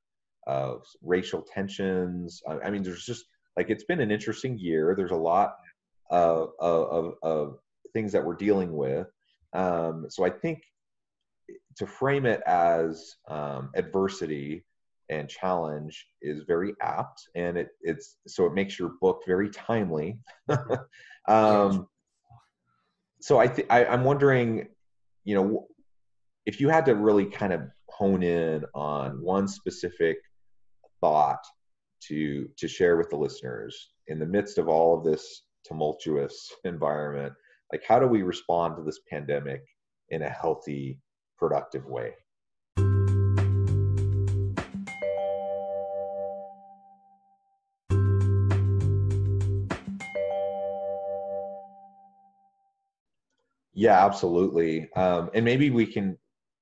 of 0.47 0.83
racial 1.03 1.43
tensions. 1.53 2.41
I, 2.47 2.59
I 2.59 2.69
mean, 2.71 2.81
there's 2.81 3.05
just 3.05 3.25
like 3.55 3.69
it's 3.69 3.83
been 3.83 3.99
an 3.99 4.11
interesting 4.11 4.57
year. 4.57 4.95
There's 4.97 5.11
a 5.11 5.15
lot 5.15 5.55
of, 6.09 6.51
of, 6.59 7.13
of 7.21 7.59
things 7.93 8.11
that 8.13 8.25
we're 8.25 8.35
dealing 8.35 8.73
with. 8.73 9.07
Um, 9.53 10.05
so 10.09 10.23
I 10.25 10.29
think 10.29 10.63
to 11.77 11.85
frame 11.85 12.25
it 12.25 12.41
as 12.47 13.15
um, 13.27 13.69
adversity 13.75 14.65
and 15.09 15.27
challenge 15.27 16.07
is 16.21 16.43
very 16.43 16.73
apt, 16.81 17.27
and 17.35 17.57
it 17.57 17.69
it's 17.81 18.17
so 18.27 18.45
it 18.45 18.53
makes 18.53 18.77
your 18.77 18.91
book 19.01 19.23
very 19.25 19.49
timely. 19.49 20.19
um, 21.27 21.87
so 23.21 23.39
I 23.39 23.47
think 23.47 23.67
I'm 23.69 24.03
wondering, 24.03 24.67
you 25.25 25.35
know, 25.35 25.67
if 26.45 26.59
you 26.59 26.69
had 26.69 26.85
to 26.85 26.95
really 26.95 27.25
kind 27.25 27.53
of 27.53 27.61
hone 27.89 28.23
in 28.23 28.63
on 28.73 29.21
one 29.21 29.47
specific 29.47 30.17
thought 31.01 31.43
to 32.07 32.47
to 32.57 32.67
share 32.67 32.97
with 32.97 33.09
the 33.09 33.17
listeners 33.17 33.91
in 34.07 34.19
the 34.19 34.25
midst 34.25 34.57
of 34.57 34.67
all 34.67 34.97
of 34.97 35.03
this 35.03 35.43
tumultuous 35.65 36.49
environment 36.63 37.33
like 37.71 37.83
how 37.87 37.99
do 37.99 38.07
we 38.07 38.23
respond 38.23 38.75
to 38.75 38.83
this 38.83 38.99
pandemic 39.09 39.61
in 40.09 40.23
a 40.23 40.29
healthy 40.29 40.97
productive 41.37 41.85
way 41.85 42.13
yeah 53.79 54.05
absolutely. 54.05 54.91
Um, 54.97 55.29
and 55.33 55.45
maybe 55.45 55.69
we 55.69 55.85
can 55.85 56.17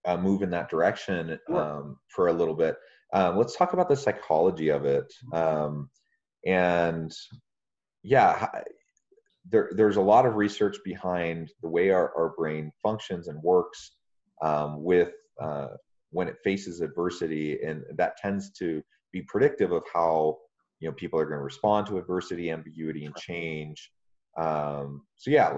uh, 0.06 0.18
move 0.18 0.44
in 0.44 0.52
that 0.52 0.70
direction 0.70 1.40
um, 1.52 1.98
for 2.10 2.28
a 2.28 2.34
little 2.34 2.54
bit. 2.54 2.76
Um, 3.12 3.38
let's 3.38 3.56
talk 3.56 3.74
about 3.74 3.90
the 3.90 3.96
psychology 3.96 4.70
of 4.70 4.86
it. 4.86 5.12
Um, 5.34 5.90
and 6.46 7.12
yeah, 8.04 8.48
there, 9.50 9.72
there's 9.76 9.96
a 9.96 10.02
lot 10.02 10.28
of 10.28 10.36
research 10.36 10.78
behind 10.86 11.50
the 11.64 11.70
way 11.70 11.90
our, 11.90 12.16
our 12.16 12.36
brain 12.38 12.72
functions 12.84 13.30
and 13.30 13.42
works 13.42 13.94
um, 14.44 14.84
with 14.84 15.14
uh, 15.42 15.70
when 16.12 16.28
it 16.28 16.38
faces 16.44 16.82
adversity, 16.82 17.60
and 17.64 17.84
that 17.96 18.18
tends 18.18 18.52
to 18.60 18.84
be 19.12 19.24
predictive 19.24 19.72
of 19.72 19.82
how 19.92 20.38
you 20.80 20.88
know 20.88 20.94
people 20.94 21.20
are 21.20 21.26
going 21.26 21.40
to 21.40 21.44
respond 21.44 21.88
to 21.88 21.98
adversity, 21.98 22.52
ambiguity, 22.52 23.06
and 23.06 23.16
change. 23.16 23.92
Um, 24.38 25.04
so 25.16 25.32
yeah, 25.32 25.54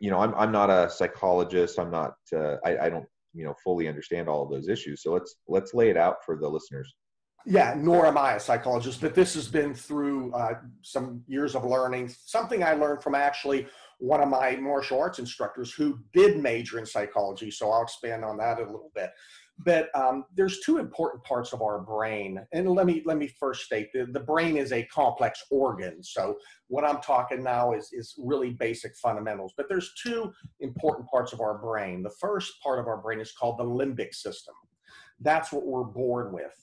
you 0.00 0.10
know, 0.10 0.18
I'm 0.18 0.34
I'm 0.34 0.52
not 0.52 0.70
a 0.70 0.90
psychologist. 0.90 1.78
I'm 1.78 1.90
not. 1.90 2.14
Uh, 2.34 2.56
I, 2.64 2.78
I 2.78 2.90
don't 2.90 3.06
you 3.34 3.44
know 3.44 3.54
fully 3.62 3.88
understand 3.88 4.28
all 4.28 4.42
of 4.42 4.50
those 4.50 4.68
issues 4.68 5.02
so 5.02 5.12
let's 5.12 5.36
let's 5.46 5.74
lay 5.74 5.90
it 5.90 5.96
out 5.96 6.16
for 6.24 6.36
the 6.36 6.48
listeners 6.48 6.94
yeah 7.46 7.74
nor 7.76 8.06
am 8.06 8.18
i 8.18 8.34
a 8.34 8.40
psychologist 8.40 9.00
but 9.00 9.14
this 9.14 9.34
has 9.34 9.48
been 9.48 9.74
through 9.74 10.32
uh, 10.32 10.54
some 10.82 11.22
years 11.26 11.54
of 11.54 11.64
learning 11.64 12.12
something 12.24 12.62
i 12.62 12.72
learned 12.72 13.02
from 13.02 13.14
actually 13.14 13.66
one 13.98 14.20
of 14.20 14.28
my 14.28 14.56
martial 14.56 14.98
arts 15.00 15.18
instructors 15.18 15.72
who 15.72 15.98
did 16.12 16.38
major 16.38 16.78
in 16.78 16.86
psychology 16.86 17.50
so 17.50 17.70
i'll 17.70 17.82
expand 17.82 18.24
on 18.24 18.36
that 18.36 18.58
a 18.58 18.64
little 18.64 18.90
bit 18.94 19.10
but 19.64 19.94
um, 19.94 20.24
there's 20.34 20.60
two 20.60 20.78
important 20.78 21.22
parts 21.24 21.52
of 21.52 21.62
our 21.62 21.80
brain 21.80 22.40
and 22.52 22.70
let 22.70 22.86
me 22.86 23.02
let 23.04 23.16
me 23.16 23.26
first 23.26 23.64
state 23.64 23.88
the, 23.92 24.06
the 24.12 24.20
brain 24.20 24.56
is 24.56 24.72
a 24.72 24.84
complex 24.84 25.44
organ. 25.50 26.02
So 26.02 26.38
what 26.68 26.84
i'm 26.84 27.00
talking 27.00 27.42
now 27.42 27.72
is 27.72 27.90
is 27.92 28.14
really 28.18 28.50
basic 28.50 28.96
fundamentals 28.96 29.54
but 29.56 29.68
there's 29.68 29.92
two 30.02 30.32
important 30.60 31.08
parts 31.08 31.32
of 31.32 31.40
our 31.40 31.58
brain. 31.58 32.02
The 32.02 32.14
first 32.20 32.60
part 32.62 32.78
of 32.78 32.86
our 32.86 32.98
brain 32.98 33.20
is 33.20 33.32
called 33.32 33.58
the 33.58 33.64
limbic 33.64 34.14
system. 34.14 34.54
That's 35.20 35.52
what 35.52 35.66
we're 35.66 35.84
born 35.84 36.32
with. 36.32 36.54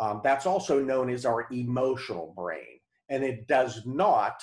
Um, 0.00 0.20
that's 0.24 0.46
also 0.46 0.82
known 0.82 1.10
as 1.10 1.26
our 1.26 1.46
emotional 1.52 2.32
brain 2.36 2.80
and 3.10 3.22
it 3.22 3.46
does 3.46 3.82
not 3.86 4.42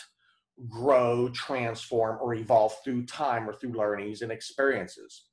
grow 0.69 1.29
transform 1.29 2.17
or 2.21 2.33
evolve 2.33 2.73
through 2.83 3.05
time 3.05 3.49
or 3.49 3.53
through 3.53 3.73
learnings 3.73 4.21
and 4.21 4.31
experiences 4.31 5.25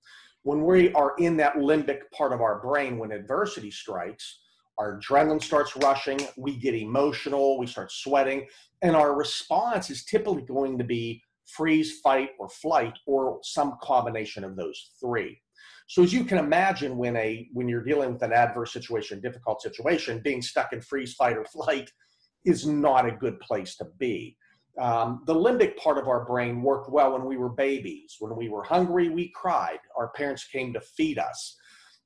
when 0.44 0.62
we 0.62 0.92
are 0.92 1.14
in 1.18 1.36
that 1.38 1.56
limbic 1.56 2.10
part 2.16 2.32
of 2.32 2.40
our 2.40 2.60
brain 2.60 2.98
when 2.98 3.12
adversity 3.12 3.70
strikes, 3.70 4.40
our 4.78 5.00
adrenaline 5.00 5.42
starts 5.42 5.74
rushing, 5.76 6.20
we 6.36 6.56
get 6.56 6.74
emotional, 6.74 7.58
we 7.58 7.66
start 7.66 7.90
sweating, 7.90 8.46
and 8.82 8.94
our 8.94 9.16
response 9.16 9.90
is 9.90 10.04
typically 10.04 10.42
going 10.42 10.76
to 10.78 10.84
be 10.84 11.22
freeze, 11.46 12.00
fight, 12.00 12.30
or 12.38 12.48
flight, 12.48 12.92
or 13.06 13.38
some 13.42 13.76
combination 13.82 14.44
of 14.44 14.54
those 14.56 14.90
three. 15.00 15.40
So 15.86 16.02
as 16.02 16.12
you 16.12 16.24
can 16.24 16.38
imagine, 16.38 16.96
when 16.96 17.16
a 17.16 17.48
when 17.52 17.68
you're 17.68 17.84
dealing 17.84 18.12
with 18.12 18.22
an 18.22 18.32
adverse 18.32 18.72
situation, 18.72 19.20
difficult 19.20 19.62
situation, 19.62 20.20
being 20.22 20.42
stuck 20.42 20.72
in 20.72 20.80
freeze, 20.80 21.14
fight, 21.14 21.36
or 21.36 21.44
flight 21.44 21.90
is 22.44 22.66
not 22.66 23.06
a 23.06 23.12
good 23.12 23.38
place 23.40 23.76
to 23.76 23.86
be. 23.98 24.36
Um, 24.80 25.22
the 25.26 25.34
limbic 25.34 25.76
part 25.76 25.98
of 25.98 26.08
our 26.08 26.24
brain 26.24 26.62
worked 26.62 26.90
well 26.90 27.12
when 27.12 27.24
we 27.24 27.36
were 27.36 27.48
babies. 27.48 28.16
When 28.18 28.34
we 28.36 28.48
were 28.48 28.64
hungry, 28.64 29.08
we 29.08 29.28
cried. 29.34 29.78
Our 29.96 30.08
parents 30.08 30.44
came 30.44 30.72
to 30.72 30.80
feed 30.80 31.18
us. 31.18 31.56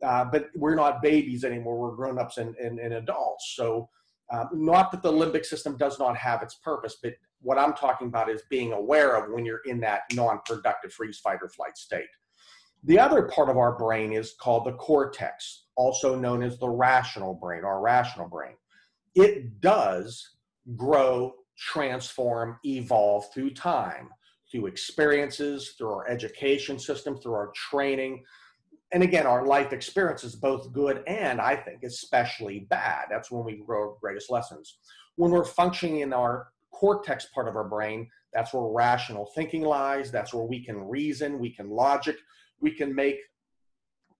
Uh, 0.02 0.25
but 0.25 0.48
we're 0.54 0.75
not 0.75 1.02
babies 1.02 1.44
anymore. 1.44 1.78
We're 1.78 1.96
grown 1.96 2.18
ups 2.18 2.37
and, 2.37 2.54
and, 2.56 2.78
and, 2.78 2.94
adults. 2.94 3.54
So, 3.56 3.88
uh, 4.30 4.44
not 4.52 4.92
that 4.92 5.02
the 5.02 5.10
limbic 5.10 5.44
system 5.44 5.76
does 5.76 5.98
not 5.98 6.16
have 6.16 6.42
its 6.42 6.54
purpose, 6.56 6.98
but 7.02 7.14
what 7.40 7.58
I'm 7.58 7.72
talking 7.72 8.08
about 8.08 8.30
is 8.30 8.42
being 8.48 8.72
aware 8.72 9.16
of 9.16 9.32
when 9.32 9.44
you're 9.44 9.62
in 9.64 9.80
that 9.80 10.02
non 10.12 10.40
productive 10.44 10.92
freeze, 10.92 11.18
fight, 11.18 11.38
or 11.42 11.48
flight 11.48 11.76
state. 11.76 12.08
The 12.84 12.98
other 12.98 13.22
part 13.22 13.48
of 13.48 13.56
our 13.56 13.76
brain 13.76 14.12
is 14.12 14.34
called 14.40 14.66
the 14.66 14.72
cortex, 14.72 15.64
also 15.76 16.14
known 16.14 16.42
as 16.42 16.58
the 16.58 16.68
rational 16.68 17.34
brain, 17.34 17.64
our 17.64 17.80
rational 17.80 18.28
brain. 18.28 18.54
It 19.14 19.60
does 19.60 20.37
grow 20.76 21.32
transform, 21.58 22.58
evolve 22.64 23.32
through 23.32 23.50
time, 23.50 24.08
through 24.50 24.66
experiences, 24.66 25.74
through 25.76 25.90
our 25.90 26.08
education 26.08 26.78
system, 26.78 27.16
through 27.16 27.34
our 27.34 27.50
training. 27.54 28.22
And 28.92 29.02
again, 29.02 29.26
our 29.26 29.44
life 29.44 29.72
experiences, 29.72 30.34
both 30.36 30.72
good 30.72 31.02
and 31.06 31.40
I 31.40 31.56
think 31.56 31.82
especially 31.82 32.60
bad. 32.70 33.06
That's 33.10 33.30
when 33.30 33.44
we 33.44 33.56
grow 33.56 33.90
our 33.90 33.96
greatest 34.00 34.30
lessons. 34.30 34.78
When 35.16 35.30
we're 35.30 35.44
functioning 35.44 36.00
in 36.00 36.12
our 36.12 36.48
cortex 36.70 37.26
part 37.34 37.48
of 37.48 37.56
our 37.56 37.68
brain, 37.68 38.08
that's 38.32 38.54
where 38.54 38.62
rational 38.62 39.30
thinking 39.34 39.62
lies. 39.62 40.10
That's 40.10 40.32
where 40.32 40.44
we 40.44 40.64
can 40.64 40.88
reason, 40.88 41.38
we 41.38 41.50
can 41.50 41.68
logic, 41.68 42.16
we 42.60 42.70
can 42.70 42.94
make 42.94 43.18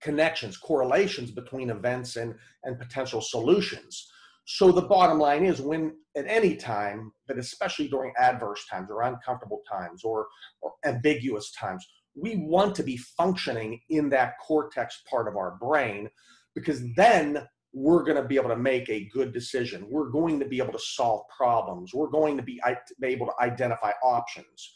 connections, 0.01 0.57
correlations 0.57 1.31
between 1.31 1.71
events 1.71 2.17
and, 2.17 2.35
and 2.65 2.79
potential 2.79 3.21
solutions. 3.21 4.11
So 4.51 4.73
the 4.73 4.81
bottom 4.81 5.19
line 5.19 5.45
is 5.45 5.61
when 5.61 5.95
at 6.17 6.25
any 6.27 6.57
time, 6.57 7.13
but 7.27 7.37
especially 7.37 7.87
during 7.87 8.15
adverse 8.19 8.65
times 8.67 8.89
or 8.91 9.03
uncomfortable 9.03 9.61
times 9.71 10.05
or, 10.05 10.27
or 10.63 10.73
ambiguous 10.87 11.53
times, 11.53 11.87
we 12.15 12.37
want 12.37 12.75
to 12.77 12.83
be 12.83 12.97
functioning 12.97 13.79
in 13.91 14.09
that 14.09 14.39
cortex 14.39 15.03
part 15.09 15.29
of 15.29 15.37
our 15.37 15.59
brain 15.61 16.09
because 16.55 16.81
then 16.97 17.47
we're 17.75 18.03
going 18.03 18.17
to 18.17 18.27
be 18.27 18.37
able 18.37 18.49
to 18.49 18.57
make 18.57 18.89
a 18.89 19.11
good 19.13 19.35
decision. 19.35 19.87
We're 19.91 20.09
going 20.09 20.41
to 20.41 20.47
be 20.47 20.57
able 20.61 20.73
to 20.73 20.79
solve 20.79 21.27
problems. 21.37 21.93
We're 21.93 22.09
going 22.09 22.39
to 22.39 22.43
be, 22.43 22.59
able 23.05 23.27
to 23.27 23.35
identify 23.43 23.93
options. 24.03 24.73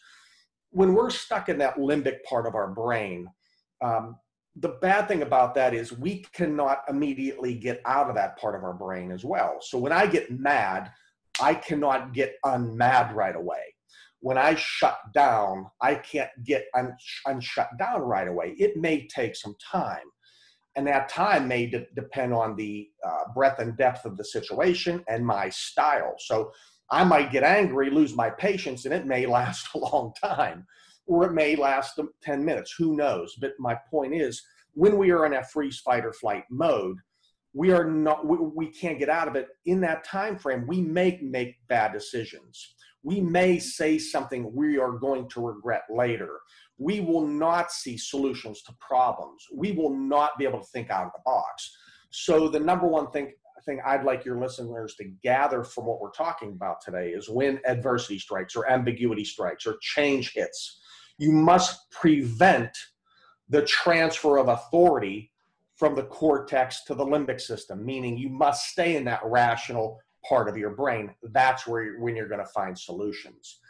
When 0.69 0.93
we're 0.93 1.09
stuck 1.09 1.49
in 1.49 1.57
that 1.59 1.77
limbic 1.77 2.23
part 2.29 2.47
of 2.47 2.55
our 2.55 2.69
brain, 2.75 3.27
um, 3.83 4.17
the 4.57 4.77
bad 4.81 5.09
thing 5.09 5.23
about 5.23 5.55
that 5.55 5.73
is 5.73 5.93
we 5.93 6.27
cannot 6.35 6.83
immediately 6.89 7.55
get 7.55 7.81
out 7.87 8.09
of 8.09 8.17
that 8.17 8.39
part 8.39 8.55
of 8.55 8.63
our 8.65 8.75
brain 8.75 9.11
as 9.11 9.25
well. 9.25 9.59
So 9.61 9.79
when 9.79 9.93
I 9.93 10.07
get 10.07 10.31
mad, 10.31 10.91
I 11.41 11.55
cannot 11.55 12.13
get 12.13 12.37
unmad 12.45 13.15
right 13.15 13.35
away. 13.35 13.75
When 14.21 14.37
I 14.37 14.55
shut 14.55 14.99
down, 15.15 15.67
I 15.81 15.95
can't 15.97 16.31
get 16.45 16.67
un- 16.77 16.97
unshut 17.27 17.79
down 17.79 18.03
right 18.03 18.29
away. 18.29 18.55
It 18.59 18.77
may 18.77 19.07
take 19.07 19.35
some 19.35 19.57
time. 19.59 20.05
And 20.77 20.87
that 20.87 21.09
time 21.09 21.49
may 21.49 21.67
de- 21.67 21.87
depend 21.97 22.33
on 22.33 22.55
the 22.55 22.89
uh, 23.05 23.33
breadth 23.35 23.59
and 23.59 23.77
depth 23.77 24.05
of 24.05 24.17
the 24.17 24.25
situation 24.25 25.03
and 25.09 25.27
my 25.27 25.49
style. 25.49 26.15
So 26.19 26.53
I 26.91 27.05
might 27.05 27.33
get 27.33 27.43
angry, 27.43 27.91
lose 27.91 28.15
my 28.15 28.31
patience, 28.31 28.85
and 28.85 28.95
it 28.95 29.07
may 29.07 29.27
last 29.39 29.69
a 29.75 29.79
long 29.79 30.13
time 30.23 30.67
or 31.13 31.27
it 31.27 31.33
may 31.33 31.57
last 31.57 32.01
10 32.23 32.45
minutes. 32.45 32.75
Who 32.79 32.97
knows? 32.97 33.37
But 33.41 33.53
my 33.59 33.75
point 33.91 34.15
is, 34.15 34.43
when 34.75 34.97
we 34.97 35.11
are 35.11 35.27
in 35.27 35.35
a 35.35 35.45
freeze, 35.45 35.79
fight, 35.79 36.07
or 36.07 36.13
flight 36.13 36.45
mode, 36.51 36.97
we 37.53 37.71
are 37.71 37.85
not 37.85 38.27
we, 38.27 38.39
we 38.39 38.67
can't 38.69 38.99
get 38.99 39.11
out 39.11 39.29
of 39.29 39.37
it. 39.37 39.49
In 39.67 39.81
that 39.83 40.05
time 40.05 40.39
frame 40.39 40.67
we 40.67 40.81
may 40.81 41.19
make 41.23 41.57
bad 41.69 41.93
decisions. 41.93 42.75
We 43.03 43.21
may 43.21 43.59
say 43.59 43.99
something 43.99 44.55
we 44.55 44.79
are 44.79 44.93
going 44.93 45.29
to 45.31 45.47
regret 45.47 45.83
later. 45.91 46.39
We 46.79 47.01
will 47.01 47.27
not 47.27 47.73
see 47.73 47.99
solutions 47.99 48.63
to 48.63 48.73
problems. 48.81 49.45
We 49.53 49.73
will 49.73 49.95
not 49.95 50.39
be 50.39 50.45
able 50.45 50.61
to 50.61 50.67
think 50.67 50.89
out 50.89 51.07
of 51.07 51.13
the 51.13 51.23
box. 51.27 51.77
So 52.11 52.49
the 52.49 52.61
number 52.61 52.87
one 52.87 53.11
thing 53.11 53.33
thing 53.65 53.81
I'd 53.85 54.05
like 54.05 54.25
your 54.25 54.41
listeners 54.41 54.95
to 54.97 55.05
gather 55.23 55.63
from 55.63 55.87
what 55.87 56.01
we're 56.01 56.11
talking 56.11 56.51
about 56.51 56.81
today 56.85 57.11
is 57.11 57.29
when 57.29 57.61
adversity 57.65 58.19
strikes 58.19 58.57
or 58.57 58.69
ambiguity 58.69 59.25
strikes 59.25 59.67
or 59.67 59.77
change 59.81 60.33
hits, 60.33 60.81
you 61.23 61.31
must 61.31 61.89
prevent 61.93 62.77
the 63.49 63.63
transfer 63.63 64.39
of 64.39 64.49
authority 64.49 65.31
from 65.77 65.95
the 65.95 66.03
cortex 66.03 66.83
to 66.85 66.95
the 66.97 67.05
limbic 67.05 67.41
system, 67.41 67.85
meaning 67.85 68.19
you 68.19 68.29
must 68.29 68.67
stay 68.71 68.97
in 68.97 69.05
that 69.05 69.21
rational 69.25 70.01
part 70.29 70.49
of 70.49 70.57
your 70.57 70.71
brain. 70.71 71.15
That's 71.31 71.65
where 71.65 71.85
you're, 71.85 72.01
when 72.01 72.17
you're 72.17 72.27
going 72.29 72.45
to 72.45 72.53
find 72.53 72.77
solutions. 72.77 73.61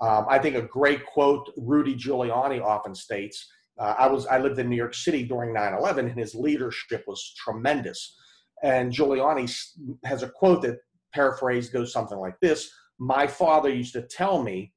Um, 0.00 0.26
I 0.28 0.38
think 0.38 0.54
a 0.54 0.62
great 0.62 1.04
quote 1.04 1.52
Rudy 1.56 1.96
Giuliani 1.96 2.62
often 2.62 2.94
states. 2.94 3.44
Uh, 3.76 3.94
I 3.98 4.06
was 4.06 4.26
I 4.26 4.38
lived 4.38 4.60
in 4.60 4.70
New 4.70 4.76
York 4.76 4.94
City 4.94 5.24
during 5.24 5.52
9/11, 5.52 5.98
and 6.10 6.18
his 6.18 6.34
leadership 6.34 7.02
was 7.08 7.34
tremendous. 7.36 8.16
And 8.62 8.92
Giuliani 8.92 9.52
has 10.04 10.22
a 10.22 10.28
quote 10.28 10.62
that 10.62 10.78
paraphrased 11.12 11.72
goes 11.72 11.92
something 11.92 12.18
like 12.18 12.38
this: 12.40 12.70
"My 12.98 13.26
father 13.26 13.68
used 13.68 13.94
to 13.94 14.02
tell 14.02 14.42
me, 14.42 14.72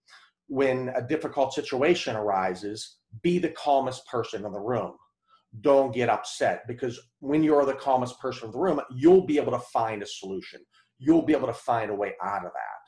when 0.54 0.90
a 0.96 1.02
difficult 1.02 1.54
situation 1.54 2.16
arises, 2.16 2.98
be 3.22 3.40
the 3.40 3.50
calmest 3.50 4.08
person 4.08 4.46
in 4.46 4.52
the 4.52 4.60
room." 4.60 4.94
don't 5.62 5.94
get 5.94 6.10
upset 6.10 6.68
because 6.68 7.00
when 7.20 7.44
you're 7.44 7.66
the 7.66 7.76
calmest 7.76 8.20
person 8.20 8.48
in 8.48 8.52
the 8.52 8.58
room, 8.58 8.82
you'll 8.92 9.26
be 9.26 9.38
able 9.38 9.52
to 9.52 9.60
find 9.60 10.02
a 10.02 10.06
solution. 10.06 10.60
You'll 10.98 11.22
be 11.22 11.34
able 11.34 11.48
to 11.48 11.54
find 11.54 11.92
a 11.92 11.96
way 11.96 12.14
out 12.24 12.46
of 12.46 12.52
that. 12.54 12.84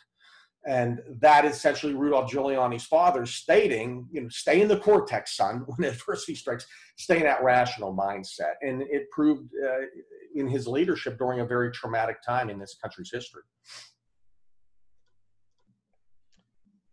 And 0.68 1.00
that 1.20 1.46
is 1.46 1.56
essentially 1.58 1.94
Rudolph 1.94 2.32
Giuliani's 2.32 2.86
father 2.86 3.28
stating, 3.28 4.08
you 4.12 4.22
know, 4.22 4.30
stay 4.30 4.62
in 4.62 4.68
the 4.68 4.80
cortex, 4.80 5.38
son, 5.38 5.64
when 5.68 5.88
adversity 5.88 6.34
strikes, 6.34 6.66
stay 6.98 7.18
in 7.18 7.24
that 7.24 7.44
rational 7.44 7.96
mindset. 7.96 8.54
And 8.62 8.82
it 8.90 9.10
proved 9.12 9.52
uh, 9.64 9.86
in 10.34 10.48
his 10.48 10.68
leadership 10.68 11.20
during 11.20 11.40
a 11.40 11.46
very 11.46 11.72
traumatic 11.72 12.18
time 12.26 12.50
in 12.50 12.58
this 12.58 12.76
country's 12.82 13.12
history. 13.12 13.44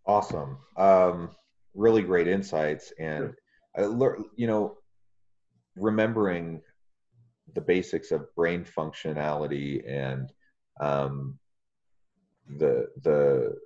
Awesome. 0.07 0.59
Um, 0.77 1.31
really 1.75 2.03
great 2.03 2.29
insights. 2.29 2.93
And, 2.99 3.35
I 3.77 3.83
learned, 3.83 4.27
you 4.37 4.47
know, 4.47 4.77
remembering 5.77 6.61
the 7.55 7.61
basics 7.61 8.11
of 8.11 8.35
brain 8.35 8.65
functionality 8.65 9.83
and 9.89 10.31
um, 10.81 11.39
the 12.59 12.89
the 13.03 13.57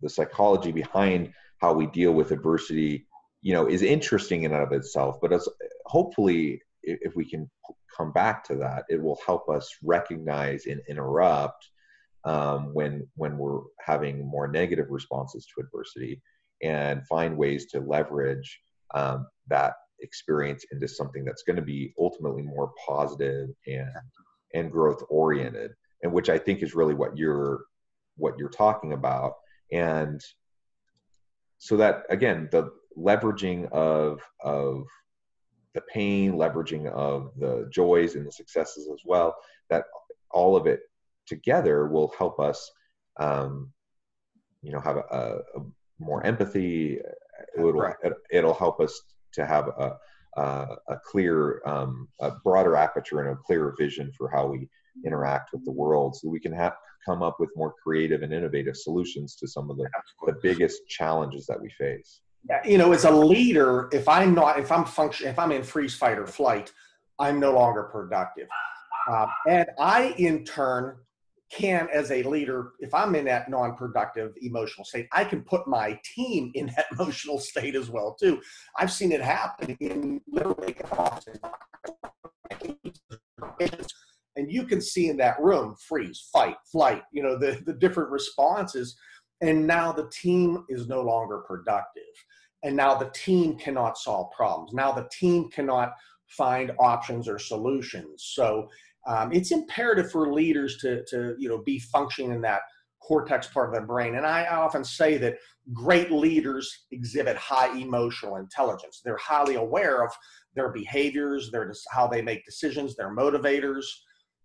the 0.00 0.08
psychology 0.08 0.72
behind 0.72 1.32
how 1.60 1.72
we 1.72 1.86
deal 1.88 2.12
with 2.12 2.30
adversity 2.30 3.06
you 3.42 3.52
know 3.52 3.68
is 3.68 3.82
interesting 3.82 4.44
in 4.44 4.52
and 4.52 4.62
of 4.62 4.72
itself 4.72 5.18
but 5.20 5.32
as 5.32 5.48
hopefully 5.86 6.60
if 6.82 7.14
we 7.14 7.24
can 7.28 7.48
come 7.96 8.12
back 8.12 8.44
to 8.44 8.54
that 8.54 8.84
it 8.88 9.00
will 9.00 9.18
help 9.26 9.48
us 9.48 9.76
recognize 9.82 10.66
and 10.66 10.80
interrupt 10.88 11.68
um, 12.24 12.72
when 12.74 13.06
when 13.16 13.36
we're 13.38 13.60
having 13.84 14.26
more 14.26 14.48
negative 14.48 14.86
responses 14.90 15.46
to 15.46 15.64
adversity 15.64 16.20
and 16.62 17.06
find 17.06 17.36
ways 17.36 17.66
to 17.66 17.80
leverage 17.80 18.60
um, 18.94 19.26
that 19.48 19.74
experience 20.00 20.64
into 20.72 20.88
something 20.88 21.24
that's 21.24 21.42
going 21.42 21.56
to 21.56 21.62
be 21.62 21.92
ultimately 21.98 22.42
more 22.42 22.72
positive 22.86 23.48
and 23.66 23.88
and 24.54 24.70
growth 24.70 25.02
oriented 25.08 25.72
and 26.02 26.12
which 26.12 26.28
i 26.28 26.36
think 26.36 26.62
is 26.62 26.74
really 26.74 26.94
what 26.94 27.16
you're 27.16 27.60
what 28.16 28.38
you're 28.38 28.48
talking 28.48 28.92
about. 28.92 29.34
And 29.70 30.20
so 31.58 31.76
that 31.76 32.04
again 32.10 32.48
the 32.50 32.70
leveraging 32.98 33.70
of 33.72 34.20
of 34.42 34.84
the 35.74 35.80
pain 35.92 36.32
leveraging 36.34 36.86
of 36.90 37.30
the 37.38 37.68
joys 37.72 38.14
and 38.14 38.26
the 38.26 38.32
successes 38.32 38.88
as 38.92 39.00
well 39.06 39.34
that 39.70 39.84
all 40.30 40.56
of 40.56 40.66
it 40.66 40.80
together 41.26 41.86
will 41.86 42.12
help 42.18 42.38
us 42.40 42.70
um, 43.20 43.72
you 44.62 44.72
know 44.72 44.80
have 44.80 44.96
a, 44.96 45.40
a 45.56 45.60
more 46.02 46.24
empathy. 46.26 46.98
It'll, 47.56 47.72
right. 47.72 47.94
it'll 48.30 48.54
help 48.54 48.80
us 48.80 49.02
to 49.34 49.46
have 49.46 49.68
a, 49.68 49.96
a, 50.36 50.66
a 50.88 50.96
clear, 51.10 51.62
um, 51.66 52.08
a 52.20 52.32
broader 52.44 52.76
aperture 52.76 53.20
and 53.20 53.30
a 53.30 53.36
clearer 53.36 53.74
vision 53.78 54.12
for 54.16 54.28
how 54.28 54.46
we 54.46 54.68
interact 55.06 55.52
with 55.52 55.64
the 55.64 55.70
world 55.70 56.14
so 56.16 56.28
we 56.28 56.40
can 56.40 56.52
have 56.52 56.74
come 57.04 57.22
up 57.22 57.40
with 57.40 57.50
more 57.56 57.74
creative 57.82 58.22
and 58.22 58.32
innovative 58.32 58.76
solutions 58.76 59.34
to 59.36 59.48
some 59.48 59.70
of 59.70 59.76
the, 59.76 59.88
the 60.26 60.36
biggest 60.42 60.86
challenges 60.88 61.46
that 61.46 61.60
we 61.60 61.70
face. 61.70 62.20
Yeah, 62.48 62.60
you 62.64 62.76
know 62.76 62.92
as 62.92 63.04
a 63.04 63.10
leader 63.10 63.88
if 63.92 64.08
i'm 64.08 64.34
not 64.34 64.58
if 64.58 64.72
i'm 64.72 64.84
function 64.84 65.28
if 65.28 65.38
i'm 65.38 65.52
in 65.52 65.62
freeze 65.62 65.94
fight 65.94 66.18
or 66.18 66.26
flight 66.26 66.72
i'm 67.20 67.38
no 67.38 67.52
longer 67.52 67.84
productive. 67.84 68.48
Uh, 69.08 69.26
and 69.48 69.66
i 69.78 70.12
in 70.18 70.44
turn 70.44 70.96
can, 71.52 71.88
as 71.92 72.10
a 72.10 72.22
leader, 72.22 72.72
if 72.80 72.94
I'm 72.94 73.14
in 73.14 73.26
that 73.26 73.50
non-productive 73.50 74.32
emotional 74.40 74.84
state, 74.84 75.06
I 75.12 75.24
can 75.24 75.42
put 75.42 75.68
my 75.68 75.98
team 76.14 76.50
in 76.54 76.66
that 76.76 76.86
emotional 76.92 77.38
state 77.38 77.74
as 77.74 77.90
well 77.90 78.16
too. 78.18 78.40
I've 78.78 78.92
seen 78.92 79.12
it 79.12 79.20
happen 79.20 79.76
in 79.80 80.20
literally 80.26 80.76
and 84.36 84.50
you 84.50 84.64
can 84.64 84.80
see 84.80 85.08
in 85.08 85.16
that 85.18 85.40
room 85.40 85.76
freeze, 85.88 86.28
fight, 86.32 86.56
flight, 86.70 87.02
you 87.12 87.22
know, 87.22 87.38
the, 87.38 87.60
the 87.66 87.74
different 87.74 88.10
responses. 88.10 88.96
And 89.40 89.66
now 89.66 89.92
the 89.92 90.08
team 90.10 90.64
is 90.68 90.88
no 90.88 91.02
longer 91.02 91.38
productive. 91.38 92.02
And 92.62 92.76
now 92.76 92.94
the 92.94 93.10
team 93.14 93.58
cannot 93.58 93.98
solve 93.98 94.30
problems. 94.32 94.72
Now 94.72 94.92
the 94.92 95.08
team 95.12 95.50
cannot 95.50 95.94
find 96.28 96.72
options 96.78 97.28
or 97.28 97.38
solutions. 97.38 98.30
So 98.34 98.68
um, 99.06 99.32
it's 99.32 99.50
imperative 99.50 100.10
for 100.10 100.32
leaders 100.32 100.78
to, 100.78 101.04
to 101.06 101.34
you 101.38 101.48
know 101.48 101.58
be 101.58 101.78
functioning 101.78 102.32
in 102.32 102.40
that 102.42 102.62
cortex 103.02 103.48
part 103.48 103.68
of 103.68 103.80
the 103.80 103.86
brain. 103.86 104.14
And 104.14 104.26
I 104.26 104.46
often 104.46 104.84
say 104.84 105.18
that 105.18 105.38
great 105.72 106.12
leaders 106.12 106.86
exhibit 106.92 107.36
high 107.36 107.76
emotional 107.76 108.36
intelligence. 108.36 109.00
They're 109.04 109.16
highly 109.16 109.56
aware 109.56 110.04
of 110.04 110.12
their 110.54 110.70
behaviors 110.70 111.50
their 111.50 111.72
how 111.90 112.06
they 112.06 112.22
make 112.22 112.44
decisions 112.44 112.94
their 112.94 113.14
motivators 113.14 113.84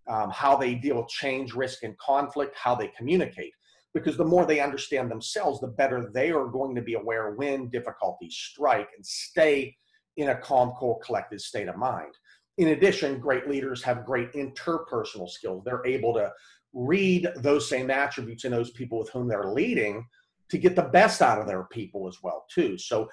um, 0.08 0.30
how 0.32 0.56
they 0.56 0.74
deal 0.74 0.98
with 0.98 1.10
change 1.10 1.54
risk 1.54 1.84
and 1.84 1.98
conflict 1.98 2.56
how 2.58 2.76
they 2.76 2.88
communicate. 2.98 3.52
Because 3.94 4.18
the 4.18 4.26
more 4.26 4.46
they 4.46 4.60
understand 4.60 5.10
themselves 5.10 5.60
the 5.60 5.68
better 5.68 6.10
they 6.14 6.32
are 6.32 6.48
going 6.48 6.76
to 6.76 6.82
be 6.82 6.94
aware 6.94 7.32
when 7.32 7.70
difficulties 7.70 8.36
strike 8.36 8.88
and 8.96 9.06
stay 9.06 9.76
in 10.18 10.30
a 10.30 10.38
calm 10.38 10.74
cool 10.80 11.00
collected 11.04 11.42
state 11.42 11.68
of 11.68 11.78
mind 11.78 12.14
in 12.58 12.70
addition, 12.70 13.20
great 13.20 13.48
leaders 13.48 13.84
have 13.84 14.06
great 14.06 14.34
interpersonal 14.34 15.30
skills. 15.30 15.64
They're 15.64 15.86
able 15.86 16.14
to 16.16 16.32
read 16.74 17.28
those 17.38 17.70
same 17.70 17.90
attributes 17.90 18.46
in 18.46 18.52
those 18.52 18.72
people 18.72 19.00
with 19.00 19.10
whom 19.10 19.28
they're 19.28 19.52
leading 19.54 20.06
to 20.50 20.58
get 20.58 20.76
the 20.76 20.84
best 20.84 21.22
out 21.22 21.40
of 21.40 21.48
their 21.48 21.64
people 21.66 22.08
as 22.08 22.18
well 22.24 22.46
too. 22.50 22.78
So 22.78 23.10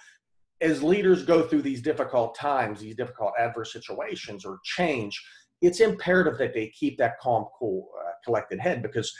as 0.60 0.82
leaders 0.82 1.24
go 1.24 1.42
through 1.42 1.62
these 1.62 1.82
difficult 1.82 2.34
times, 2.36 2.80
these 2.80 2.96
difficult 2.96 3.32
adverse 3.38 3.72
situations 3.72 4.44
or 4.44 4.60
change, 4.64 5.22
it's 5.60 5.80
imperative 5.80 6.38
that 6.38 6.54
they 6.54 6.68
keep 6.68 6.96
that 6.98 7.18
calm, 7.20 7.46
cool, 7.58 7.88
uh, 8.00 8.12
collected 8.24 8.60
head 8.60 8.82
because 8.82 9.14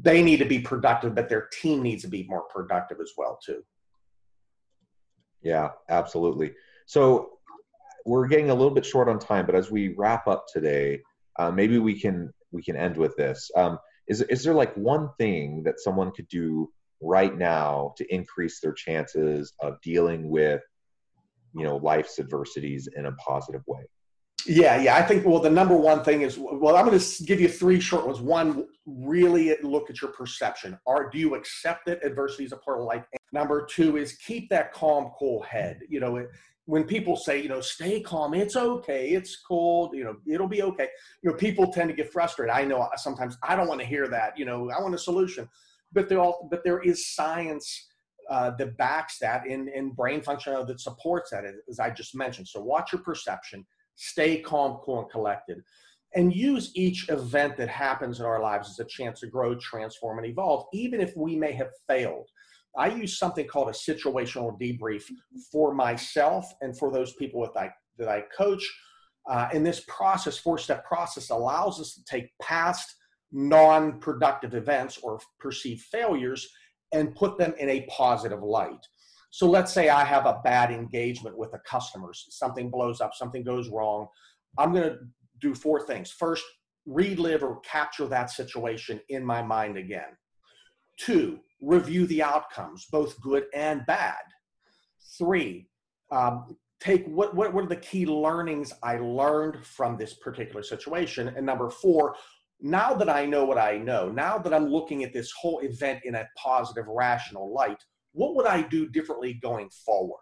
they 0.00 0.22
need 0.22 0.38
to 0.38 0.44
be 0.44 0.58
productive, 0.58 1.14
but 1.14 1.28
their 1.28 1.48
team 1.52 1.82
needs 1.82 2.02
to 2.02 2.08
be 2.08 2.26
more 2.28 2.44
productive 2.44 2.98
as 3.00 3.12
well 3.16 3.38
too. 3.44 3.62
Yeah, 5.42 5.70
absolutely. 5.88 6.54
So 6.86 7.37
we're 8.08 8.26
getting 8.26 8.50
a 8.50 8.54
little 8.54 8.72
bit 8.72 8.86
short 8.86 9.08
on 9.08 9.18
time, 9.18 9.44
but 9.44 9.54
as 9.54 9.70
we 9.70 9.94
wrap 9.96 10.26
up 10.26 10.46
today, 10.52 11.02
uh, 11.38 11.50
maybe 11.50 11.78
we 11.78 12.00
can 12.00 12.32
we 12.50 12.62
can 12.62 12.74
end 12.74 12.96
with 12.96 13.14
this. 13.16 13.50
Um, 13.54 13.78
is 14.08 14.22
is 14.22 14.42
there 14.42 14.54
like 14.54 14.74
one 14.74 15.10
thing 15.18 15.62
that 15.64 15.78
someone 15.78 16.12
could 16.12 16.28
do 16.28 16.70
right 17.00 17.36
now 17.36 17.92
to 17.98 18.14
increase 18.14 18.60
their 18.60 18.72
chances 18.72 19.52
of 19.60 19.80
dealing 19.82 20.30
with 20.30 20.62
you 21.54 21.64
know 21.64 21.76
life's 21.76 22.18
adversities 22.18 22.88
in 22.96 23.06
a 23.06 23.12
positive 23.12 23.62
way? 23.66 23.84
Yeah, 24.46 24.80
yeah. 24.80 24.96
I 24.96 25.02
think 25.02 25.26
well, 25.26 25.40
the 25.40 25.50
number 25.50 25.76
one 25.76 26.04
thing 26.04 26.22
is 26.22 26.38
well, 26.38 26.76
I'm 26.76 26.86
going 26.86 26.98
to 26.98 27.24
give 27.24 27.40
you 27.40 27.48
three 27.48 27.80
short 27.80 28.06
ones. 28.06 28.20
One, 28.20 28.66
really 28.86 29.54
look 29.62 29.90
at 29.90 30.00
your 30.00 30.12
perception. 30.12 30.78
Are 30.86 31.10
do 31.10 31.18
you 31.18 31.34
accept 31.34 31.86
that 31.86 32.04
adversity 32.04 32.44
is 32.44 32.52
a 32.52 32.56
part 32.56 32.78
of 32.78 32.84
life? 32.84 33.04
Number 33.32 33.66
two 33.66 33.96
is 33.96 34.12
keep 34.16 34.48
that 34.50 34.72
calm, 34.72 35.10
cool 35.18 35.42
head. 35.42 35.80
You 35.88 36.00
know, 36.00 36.26
when 36.68 36.84
people 36.84 37.16
say, 37.16 37.42
you 37.42 37.48
know, 37.48 37.60
stay 37.62 38.00
calm, 38.00 38.34
it's 38.34 38.54
okay, 38.54 39.10
it's 39.10 39.40
cold, 39.40 39.94
you 39.94 40.04
know, 40.04 40.16
it'll 40.26 40.48
be 40.48 40.62
okay. 40.62 40.88
You 41.22 41.30
know, 41.30 41.36
people 41.36 41.72
tend 41.72 41.88
to 41.88 41.96
get 41.96 42.12
frustrated. 42.12 42.54
I 42.54 42.64
know 42.64 42.86
sometimes 42.96 43.38
I 43.42 43.56
don't 43.56 43.68
want 43.68 43.80
to 43.80 43.86
hear 43.86 44.06
that. 44.08 44.38
You 44.38 44.44
know, 44.44 44.70
I 44.70 44.80
want 44.80 44.94
a 44.94 44.98
solution, 44.98 45.48
but 45.92 46.08
there 46.08 46.20
all, 46.20 46.46
but 46.50 46.62
there 46.64 46.80
is 46.80 47.14
science 47.14 47.88
uh, 48.30 48.50
that 48.58 48.76
backs 48.76 49.18
that 49.18 49.46
in 49.46 49.68
in 49.68 49.90
brain 49.90 50.20
function 50.20 50.54
that 50.66 50.80
supports 50.80 51.30
that, 51.30 51.44
as 51.68 51.80
I 51.80 51.90
just 51.90 52.14
mentioned. 52.14 52.48
So 52.48 52.60
watch 52.60 52.92
your 52.92 53.00
perception, 53.02 53.66
stay 53.98 54.38
calm, 54.40 54.78
cool, 54.84 55.00
and 55.00 55.10
collected. 55.10 55.62
and 56.14 56.34
use 56.34 56.70
each 56.74 57.06
event 57.10 57.54
that 57.58 57.68
happens 57.68 58.18
in 58.18 58.24
our 58.24 58.40
lives 58.40 58.70
as 58.70 58.78
a 58.78 58.84
chance 58.88 59.20
to 59.20 59.26
grow, 59.26 59.54
transform, 59.56 60.16
and 60.16 60.26
evolve, 60.26 60.64
even 60.72 61.02
if 61.02 61.14
we 61.14 61.36
may 61.36 61.52
have 61.52 61.68
failed. 61.86 62.26
I 62.78 62.88
use 62.88 63.18
something 63.18 63.46
called 63.46 63.68
a 63.68 63.72
situational 63.72 64.58
debrief 64.58 65.02
for 65.52 65.74
myself 65.74 66.50
and 66.62 66.78
for 66.78 66.90
those 66.90 67.12
people 67.14 67.42
that 67.42 67.60
I, 67.60 67.70
that 67.98 68.08
I 68.08 68.22
coach. 68.34 68.64
Uh, 69.28 69.48
and 69.52 69.66
this 69.66 69.84
process, 69.86 70.38
four 70.38 70.56
step 70.56 70.86
process, 70.86 71.28
allows 71.28 71.78
us 71.78 71.92
to 71.94 72.04
take 72.04 72.30
past 72.40 72.94
non 73.30 74.00
productive 74.00 74.54
events 74.54 74.98
or 75.02 75.20
perceived 75.38 75.82
failures 75.82 76.48
and 76.92 77.14
put 77.14 77.36
them 77.36 77.52
in 77.58 77.68
a 77.68 77.86
positive 77.90 78.42
light. 78.42 78.86
So 79.30 79.48
let's 79.48 79.72
say 79.72 79.88
I 79.88 80.04
have 80.04 80.26
a 80.26 80.40
bad 80.42 80.70
engagement 80.70 81.36
with 81.36 81.52
a 81.54 81.58
customer, 81.60 82.10
something 82.12 82.70
blows 82.70 83.00
up, 83.00 83.12
something 83.14 83.42
goes 83.42 83.68
wrong. 83.68 84.06
I'm 84.56 84.72
going 84.72 84.88
to 84.88 84.98
do 85.40 85.54
four 85.54 85.86
things. 85.86 86.10
First, 86.10 86.44
relive 86.86 87.42
or 87.42 87.60
capture 87.60 88.06
that 88.06 88.30
situation 88.30 89.00
in 89.10 89.24
my 89.24 89.42
mind 89.42 89.76
again. 89.76 90.16
Two, 90.98 91.40
review 91.60 92.06
the 92.06 92.22
outcomes, 92.22 92.86
both 92.90 93.20
good 93.20 93.44
and 93.54 93.84
bad. 93.86 94.16
Three, 95.18 95.68
um, 96.10 96.56
take 96.80 97.06
what, 97.06 97.34
what, 97.34 97.52
what 97.52 97.64
are 97.64 97.68
the 97.68 97.76
key 97.76 98.06
learnings 98.06 98.72
I 98.82 98.98
learned 98.98 99.64
from 99.64 99.96
this 99.96 100.14
particular 100.14 100.62
situation? 100.62 101.28
And 101.28 101.44
number 101.44 101.70
four, 101.70 102.16
now 102.60 102.94
that 102.94 103.08
I 103.08 103.26
know 103.26 103.44
what 103.44 103.58
I 103.58 103.76
know, 103.76 104.08
now 104.08 104.38
that 104.38 104.52
I'm 104.52 104.66
looking 104.66 105.04
at 105.04 105.12
this 105.12 105.30
whole 105.32 105.60
event 105.60 106.00
in 106.04 106.16
a 106.16 106.26
positive, 106.36 106.86
rational 106.88 107.52
light, 107.52 107.82
what 108.18 108.34
would 108.34 108.46
I 108.46 108.62
do 108.62 108.88
differently 108.88 109.34
going 109.34 109.70
forward? 109.70 110.18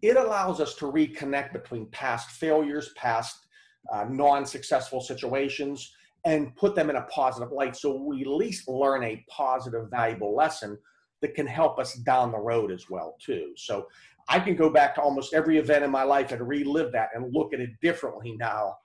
It 0.00 0.16
allows 0.16 0.60
us 0.60 0.76
to 0.76 0.84
reconnect 0.84 1.52
between 1.52 1.86
past 1.86 2.30
failures, 2.30 2.90
past 2.96 3.48
uh, 3.92 4.04
non 4.08 4.46
successful 4.46 5.00
situations, 5.00 5.92
and 6.24 6.54
put 6.54 6.76
them 6.76 6.88
in 6.88 6.94
a 6.94 7.02
positive 7.02 7.50
light 7.50 7.74
so 7.74 7.96
we 7.96 8.20
at 8.20 8.28
least 8.28 8.68
learn 8.68 9.02
a 9.02 9.24
positive, 9.28 9.90
valuable 9.90 10.36
lesson 10.36 10.78
that 11.20 11.34
can 11.34 11.48
help 11.48 11.80
us 11.80 11.94
down 11.94 12.30
the 12.30 12.38
road 12.38 12.70
as 12.70 12.88
well 12.88 13.16
too. 13.20 13.54
So 13.56 13.88
I 14.28 14.38
can 14.38 14.54
go 14.54 14.70
back 14.70 14.94
to 14.94 15.02
almost 15.02 15.34
every 15.34 15.58
event 15.58 15.84
in 15.84 15.90
my 15.90 16.04
life 16.04 16.30
and 16.30 16.46
relive 16.46 16.92
that 16.92 17.08
and 17.14 17.34
look 17.34 17.52
at 17.52 17.60
it 17.60 17.70
differently 17.82 18.36
now 18.38 18.76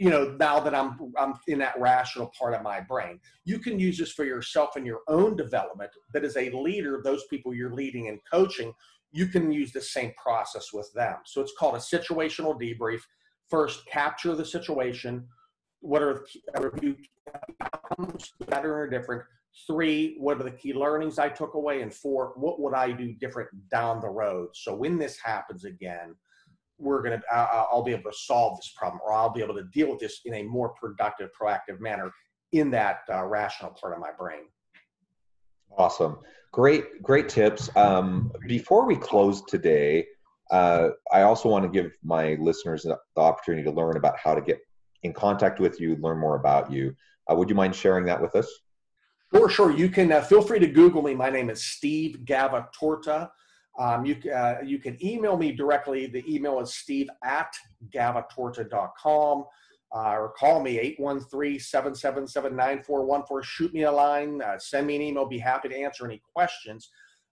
you 0.00 0.10
know 0.10 0.34
now 0.40 0.58
that 0.58 0.74
i'm 0.74 1.12
i'm 1.18 1.34
in 1.46 1.58
that 1.58 1.78
rational 1.78 2.32
part 2.38 2.54
of 2.54 2.62
my 2.62 2.80
brain 2.80 3.20
you 3.44 3.58
can 3.58 3.78
use 3.78 3.98
this 3.98 4.12
for 4.12 4.24
yourself 4.24 4.76
and 4.76 4.86
your 4.86 5.00
own 5.08 5.36
development 5.36 5.90
but 6.12 6.24
as 6.24 6.36
a 6.36 6.50
leader 6.50 7.00
those 7.04 7.24
people 7.30 7.54
you're 7.54 7.74
leading 7.74 8.08
and 8.08 8.18
coaching 8.32 8.72
you 9.12 9.26
can 9.26 9.50
use 9.50 9.72
the 9.72 9.80
same 9.80 10.12
process 10.16 10.72
with 10.72 10.92
them. 10.94 11.16
So 11.24 11.40
it's 11.40 11.54
called 11.58 11.74
a 11.74 11.78
situational 11.78 12.60
debrief. 12.60 13.00
First 13.48 13.86
capture 13.86 14.34
the 14.34 14.44
situation. 14.44 15.26
What 15.80 16.02
are 16.02 16.26
the 16.54 16.96
outcomes 17.74 18.32
better 18.48 18.78
or 18.78 18.88
different? 18.88 19.22
Three 19.66 20.16
what 20.18 20.40
are 20.40 20.44
the 20.44 20.52
key 20.52 20.72
learnings 20.72 21.18
i 21.18 21.28
took 21.28 21.54
away? 21.54 21.82
And 21.82 21.92
four 21.92 22.34
what 22.36 22.60
would 22.60 22.74
i 22.74 22.92
do 22.92 23.12
different 23.14 23.48
down 23.68 24.00
the 24.00 24.08
road? 24.08 24.50
So 24.54 24.74
when 24.74 24.96
this 24.96 25.18
happens 25.22 25.64
again 25.64 26.14
we're 26.80 27.02
going 27.02 27.18
to 27.18 27.34
i'll 27.34 27.82
be 27.82 27.92
able 27.92 28.10
to 28.10 28.16
solve 28.16 28.58
this 28.58 28.72
problem 28.76 29.00
or 29.04 29.12
i'll 29.12 29.32
be 29.32 29.42
able 29.42 29.54
to 29.54 29.64
deal 29.64 29.90
with 29.90 29.98
this 29.98 30.20
in 30.24 30.34
a 30.34 30.42
more 30.42 30.70
productive 30.70 31.30
proactive 31.38 31.80
manner 31.80 32.10
in 32.52 32.70
that 32.70 33.00
uh, 33.12 33.24
rational 33.24 33.70
part 33.80 33.92
of 33.92 34.00
my 34.00 34.10
brain. 34.18 34.40
Awesome. 35.76 36.18
Great 36.52 37.02
great 37.02 37.28
tips. 37.28 37.74
Um, 37.76 38.32
before 38.46 38.86
we 38.86 38.96
close 38.96 39.42
today 39.42 40.06
uh, 40.50 40.88
i 41.12 41.22
also 41.22 41.48
want 41.48 41.64
to 41.64 41.70
give 41.70 41.92
my 42.02 42.34
listeners 42.40 42.82
the 42.82 42.98
opportunity 43.16 43.62
to 43.62 43.70
learn 43.70 43.96
about 43.96 44.18
how 44.18 44.34
to 44.34 44.40
get 44.40 44.58
in 45.02 45.12
contact 45.12 45.60
with 45.60 45.80
you 45.80 45.96
learn 45.96 46.18
more 46.18 46.36
about 46.36 46.70
you. 46.70 46.94
Uh, 47.30 47.34
would 47.34 47.48
you 47.48 47.54
mind 47.54 47.74
sharing 47.74 48.04
that 48.04 48.20
with 48.20 48.34
us? 48.34 48.48
Sure 49.32 49.48
sure. 49.48 49.70
You 49.70 49.88
can 49.88 50.10
uh, 50.10 50.22
feel 50.22 50.42
free 50.42 50.58
to 50.58 50.66
google 50.66 51.02
me. 51.02 51.14
My 51.14 51.30
name 51.30 51.50
is 51.50 51.64
steve 51.64 52.18
gavatorta 52.24 53.30
um, 53.80 54.04
you, 54.04 54.16
uh, 54.30 54.58
you 54.64 54.78
can 54.78 55.02
email 55.04 55.36
me 55.38 55.50
directly. 55.52 56.06
The 56.06 56.22
email 56.32 56.60
is 56.60 56.74
steve 56.74 57.08
at 57.24 57.52
gavatorta.com 57.94 59.44
uh, 59.94 60.12
or 60.12 60.32
call 60.38 60.62
me 60.62 60.96
813-777-9414. 61.00 63.42
Shoot 63.42 63.72
me 63.72 63.84
a 63.84 63.90
line, 63.90 64.42
uh, 64.42 64.58
send 64.58 64.86
me 64.86 64.96
an 64.96 65.02
email. 65.02 65.24
Be 65.26 65.38
happy 65.38 65.70
to 65.70 65.76
answer 65.76 66.04
any 66.04 66.20
questions. 66.34 66.90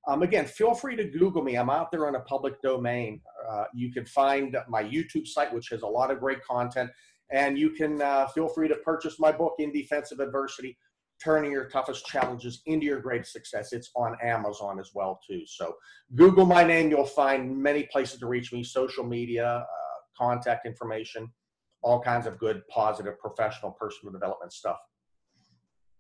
Um, 0.09 0.23
again, 0.23 0.47
feel 0.47 0.75
free 0.75 0.97
to 0.97 1.05
Google 1.05 1.43
me. 1.43 1.57
I'm 1.57 1.69
out 1.69 1.93
there 1.93 2.07
on 2.07 2.15
a 2.15 2.21
public 2.21 2.63
domain. 2.63 3.21
Uh, 3.47 3.65
you 3.75 3.93
can 3.93 4.07
find 4.07 4.57
my 4.69 4.83
YouTube 4.83 5.27
site, 5.27 5.53
which 5.53 5.69
has 5.69 5.83
a 5.83 5.87
lot 5.87 6.11
of 6.11 6.19
great 6.19 6.43
content. 6.43 6.91
And 7.31 7.59
you 7.59 7.69
can 7.71 8.01
uh, 8.01 8.27
feel 8.29 8.49
free 8.49 8.69
to 8.69 8.77
purchase 8.77 9.21
my 9.21 9.33
book, 9.33 9.57
In 9.59 9.71
Defense 9.71 10.13
of 10.13 10.21
Adversity 10.21 10.79
turning 11.23 11.51
your 11.51 11.65
toughest 11.65 12.07
challenges 12.07 12.63
into 12.67 12.87
your 12.87 13.01
greatest 13.01 13.33
success. 13.33 13.73
It's 13.73 13.91
on 13.97 14.17
Amazon 14.23 14.79
as 14.79 14.91
well 14.95 15.21
too. 15.29 15.43
So 15.47 15.75
Google 16.15 16.47
my 16.47 16.65
name, 16.65 16.91
you'll 16.91 17.05
find 17.05 17.57
many 17.57 17.85
places 17.85 18.21
to 18.21 18.27
reach 18.27 18.53
me, 18.53 18.63
social 18.63 19.05
media, 19.05 19.47
uh, 19.47 19.65
contact 20.17 20.67
information, 20.67 21.29
all 21.83 22.01
kinds 22.01 22.27
of 22.27 22.39
good, 22.39 22.63
positive, 22.69 23.19
professional, 23.19 23.73
personal 23.73 24.13
development 24.13 24.53
stuff. 24.53 24.79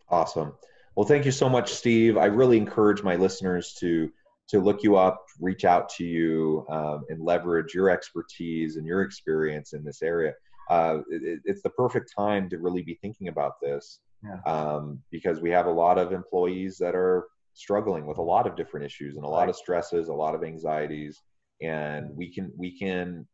Awesome. 0.09 0.55
Well, 0.97 1.07
thank 1.07 1.25
you 1.25 1.33
so 1.33 1.49
much, 1.49 1.73
Steve. 1.73 2.17
I 2.17 2.27
really 2.27 2.57
encourage 2.57 3.03
my 3.03 3.17
listeners 3.17 3.75
to 3.81 4.11
to 4.49 4.61
look 4.61 4.83
you 4.83 4.97
up, 4.97 5.27
reach 5.41 5.67
out 5.67 5.91
to 5.91 6.05
you, 6.05 6.65
um, 6.71 7.05
and 7.11 7.21
leverage 7.21 7.75
your 7.75 7.91
expertise 7.91 8.77
and 8.77 8.87
your 8.87 9.03
experience 9.03 9.75
in 9.75 9.85
this 9.85 10.01
area. 10.01 10.33
Uh, 10.71 11.01
it, 11.11 11.41
it's 11.45 11.61
the 11.61 11.71
perfect 11.71 12.11
time 12.17 12.49
to 12.49 12.57
really 12.57 12.83
be 12.83 12.95
thinking 13.03 13.29
about 13.29 13.61
this 13.61 14.01
yeah. 14.23 14.53
um, 14.53 15.01
because 15.11 15.41
we 15.41 15.51
have 15.51 15.67
a 15.67 15.71
lot 15.71 15.99
of 15.99 16.13
employees 16.13 16.79
that 16.79 16.95
are 16.95 17.27
struggling 17.55 18.07
with 18.07 18.19
a 18.19 18.23
lot 18.23 18.47
of 18.47 18.57
different 18.57 18.87
issues 18.87 19.17
and 19.17 19.25
a 19.25 19.29
lot 19.29 19.49
of 19.49 19.57
stresses, 19.57 20.09
a 20.09 20.13
lot 20.13 20.35
of 20.35 20.45
anxieties, 20.45 21.23
and 21.61 22.09
we 22.17 22.33
can 22.33 22.53
we 22.57 22.79
can 22.79 23.27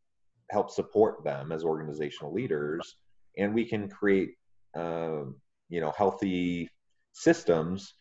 help 0.50 0.70
support 0.70 1.22
them 1.24 1.52
as 1.52 1.64
organizational 1.64 2.32
leaders, 2.32 2.96
and 3.36 3.54
we 3.54 3.64
can 3.64 3.88
create 3.88 4.30
uh, 4.76 5.24
you 5.68 5.80
know 5.80 5.92
healthy 5.96 6.68
systems, 7.12 7.94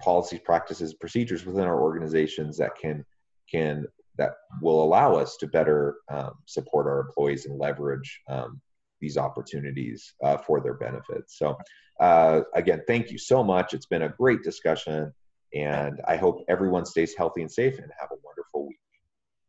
policies, 0.00 0.40
practices, 0.44 0.94
procedures 0.94 1.46
within 1.46 1.64
our 1.64 1.80
organizations 1.80 2.56
that 2.58 2.72
can 2.80 3.04
can 3.50 3.86
that 4.16 4.32
will 4.60 4.82
allow 4.82 5.14
us 5.14 5.36
to 5.36 5.46
better 5.46 5.96
um, 6.10 6.32
support 6.46 6.86
our 6.86 7.00
employees 7.00 7.46
and 7.46 7.56
leverage 7.56 8.20
um, 8.28 8.60
these 9.00 9.16
opportunities 9.16 10.14
uh, 10.22 10.36
for 10.38 10.60
their 10.60 10.74
benefits. 10.74 11.38
So, 11.38 11.56
uh, 12.00 12.42
again, 12.54 12.82
thank 12.86 13.10
you 13.10 13.18
so 13.18 13.42
much. 13.42 13.74
It's 13.74 13.86
been 13.86 14.02
a 14.02 14.08
great 14.08 14.42
discussion, 14.42 15.12
and 15.54 16.00
I 16.06 16.16
hope 16.16 16.44
everyone 16.48 16.86
stays 16.86 17.14
healthy 17.16 17.42
and 17.42 17.50
safe 17.50 17.78
and 17.78 17.90
have 17.98 18.10
a 18.12 18.16
wonderful 18.24 18.66
week. 18.66 18.78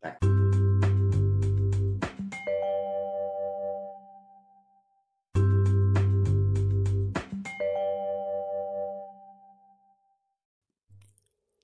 Thanks. 0.04 0.40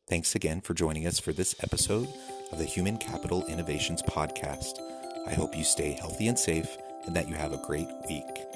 Thanks 0.08 0.36
again 0.36 0.62
for 0.62 0.76
joining 0.76 1.08
us 1.08 1.19
for 1.19 1.34
this 1.34 1.56
episode 1.62 2.08
of 2.52 2.60
the 2.60 2.65
Human 2.65 2.98
Capital 2.98 3.43
Innovations 3.48 4.04
Podcast. 4.04 4.80
I 5.28 5.34
hope 5.34 5.58
you 5.58 5.63
stay 5.63 5.91
healthy 5.91 6.28
and 6.28 6.38
safe 6.38 6.78
and 7.06 7.15
that 7.15 7.28
you 7.28 7.36
have 7.36 7.54
a 7.54 7.58
great 7.58 7.89
week. 8.08 8.55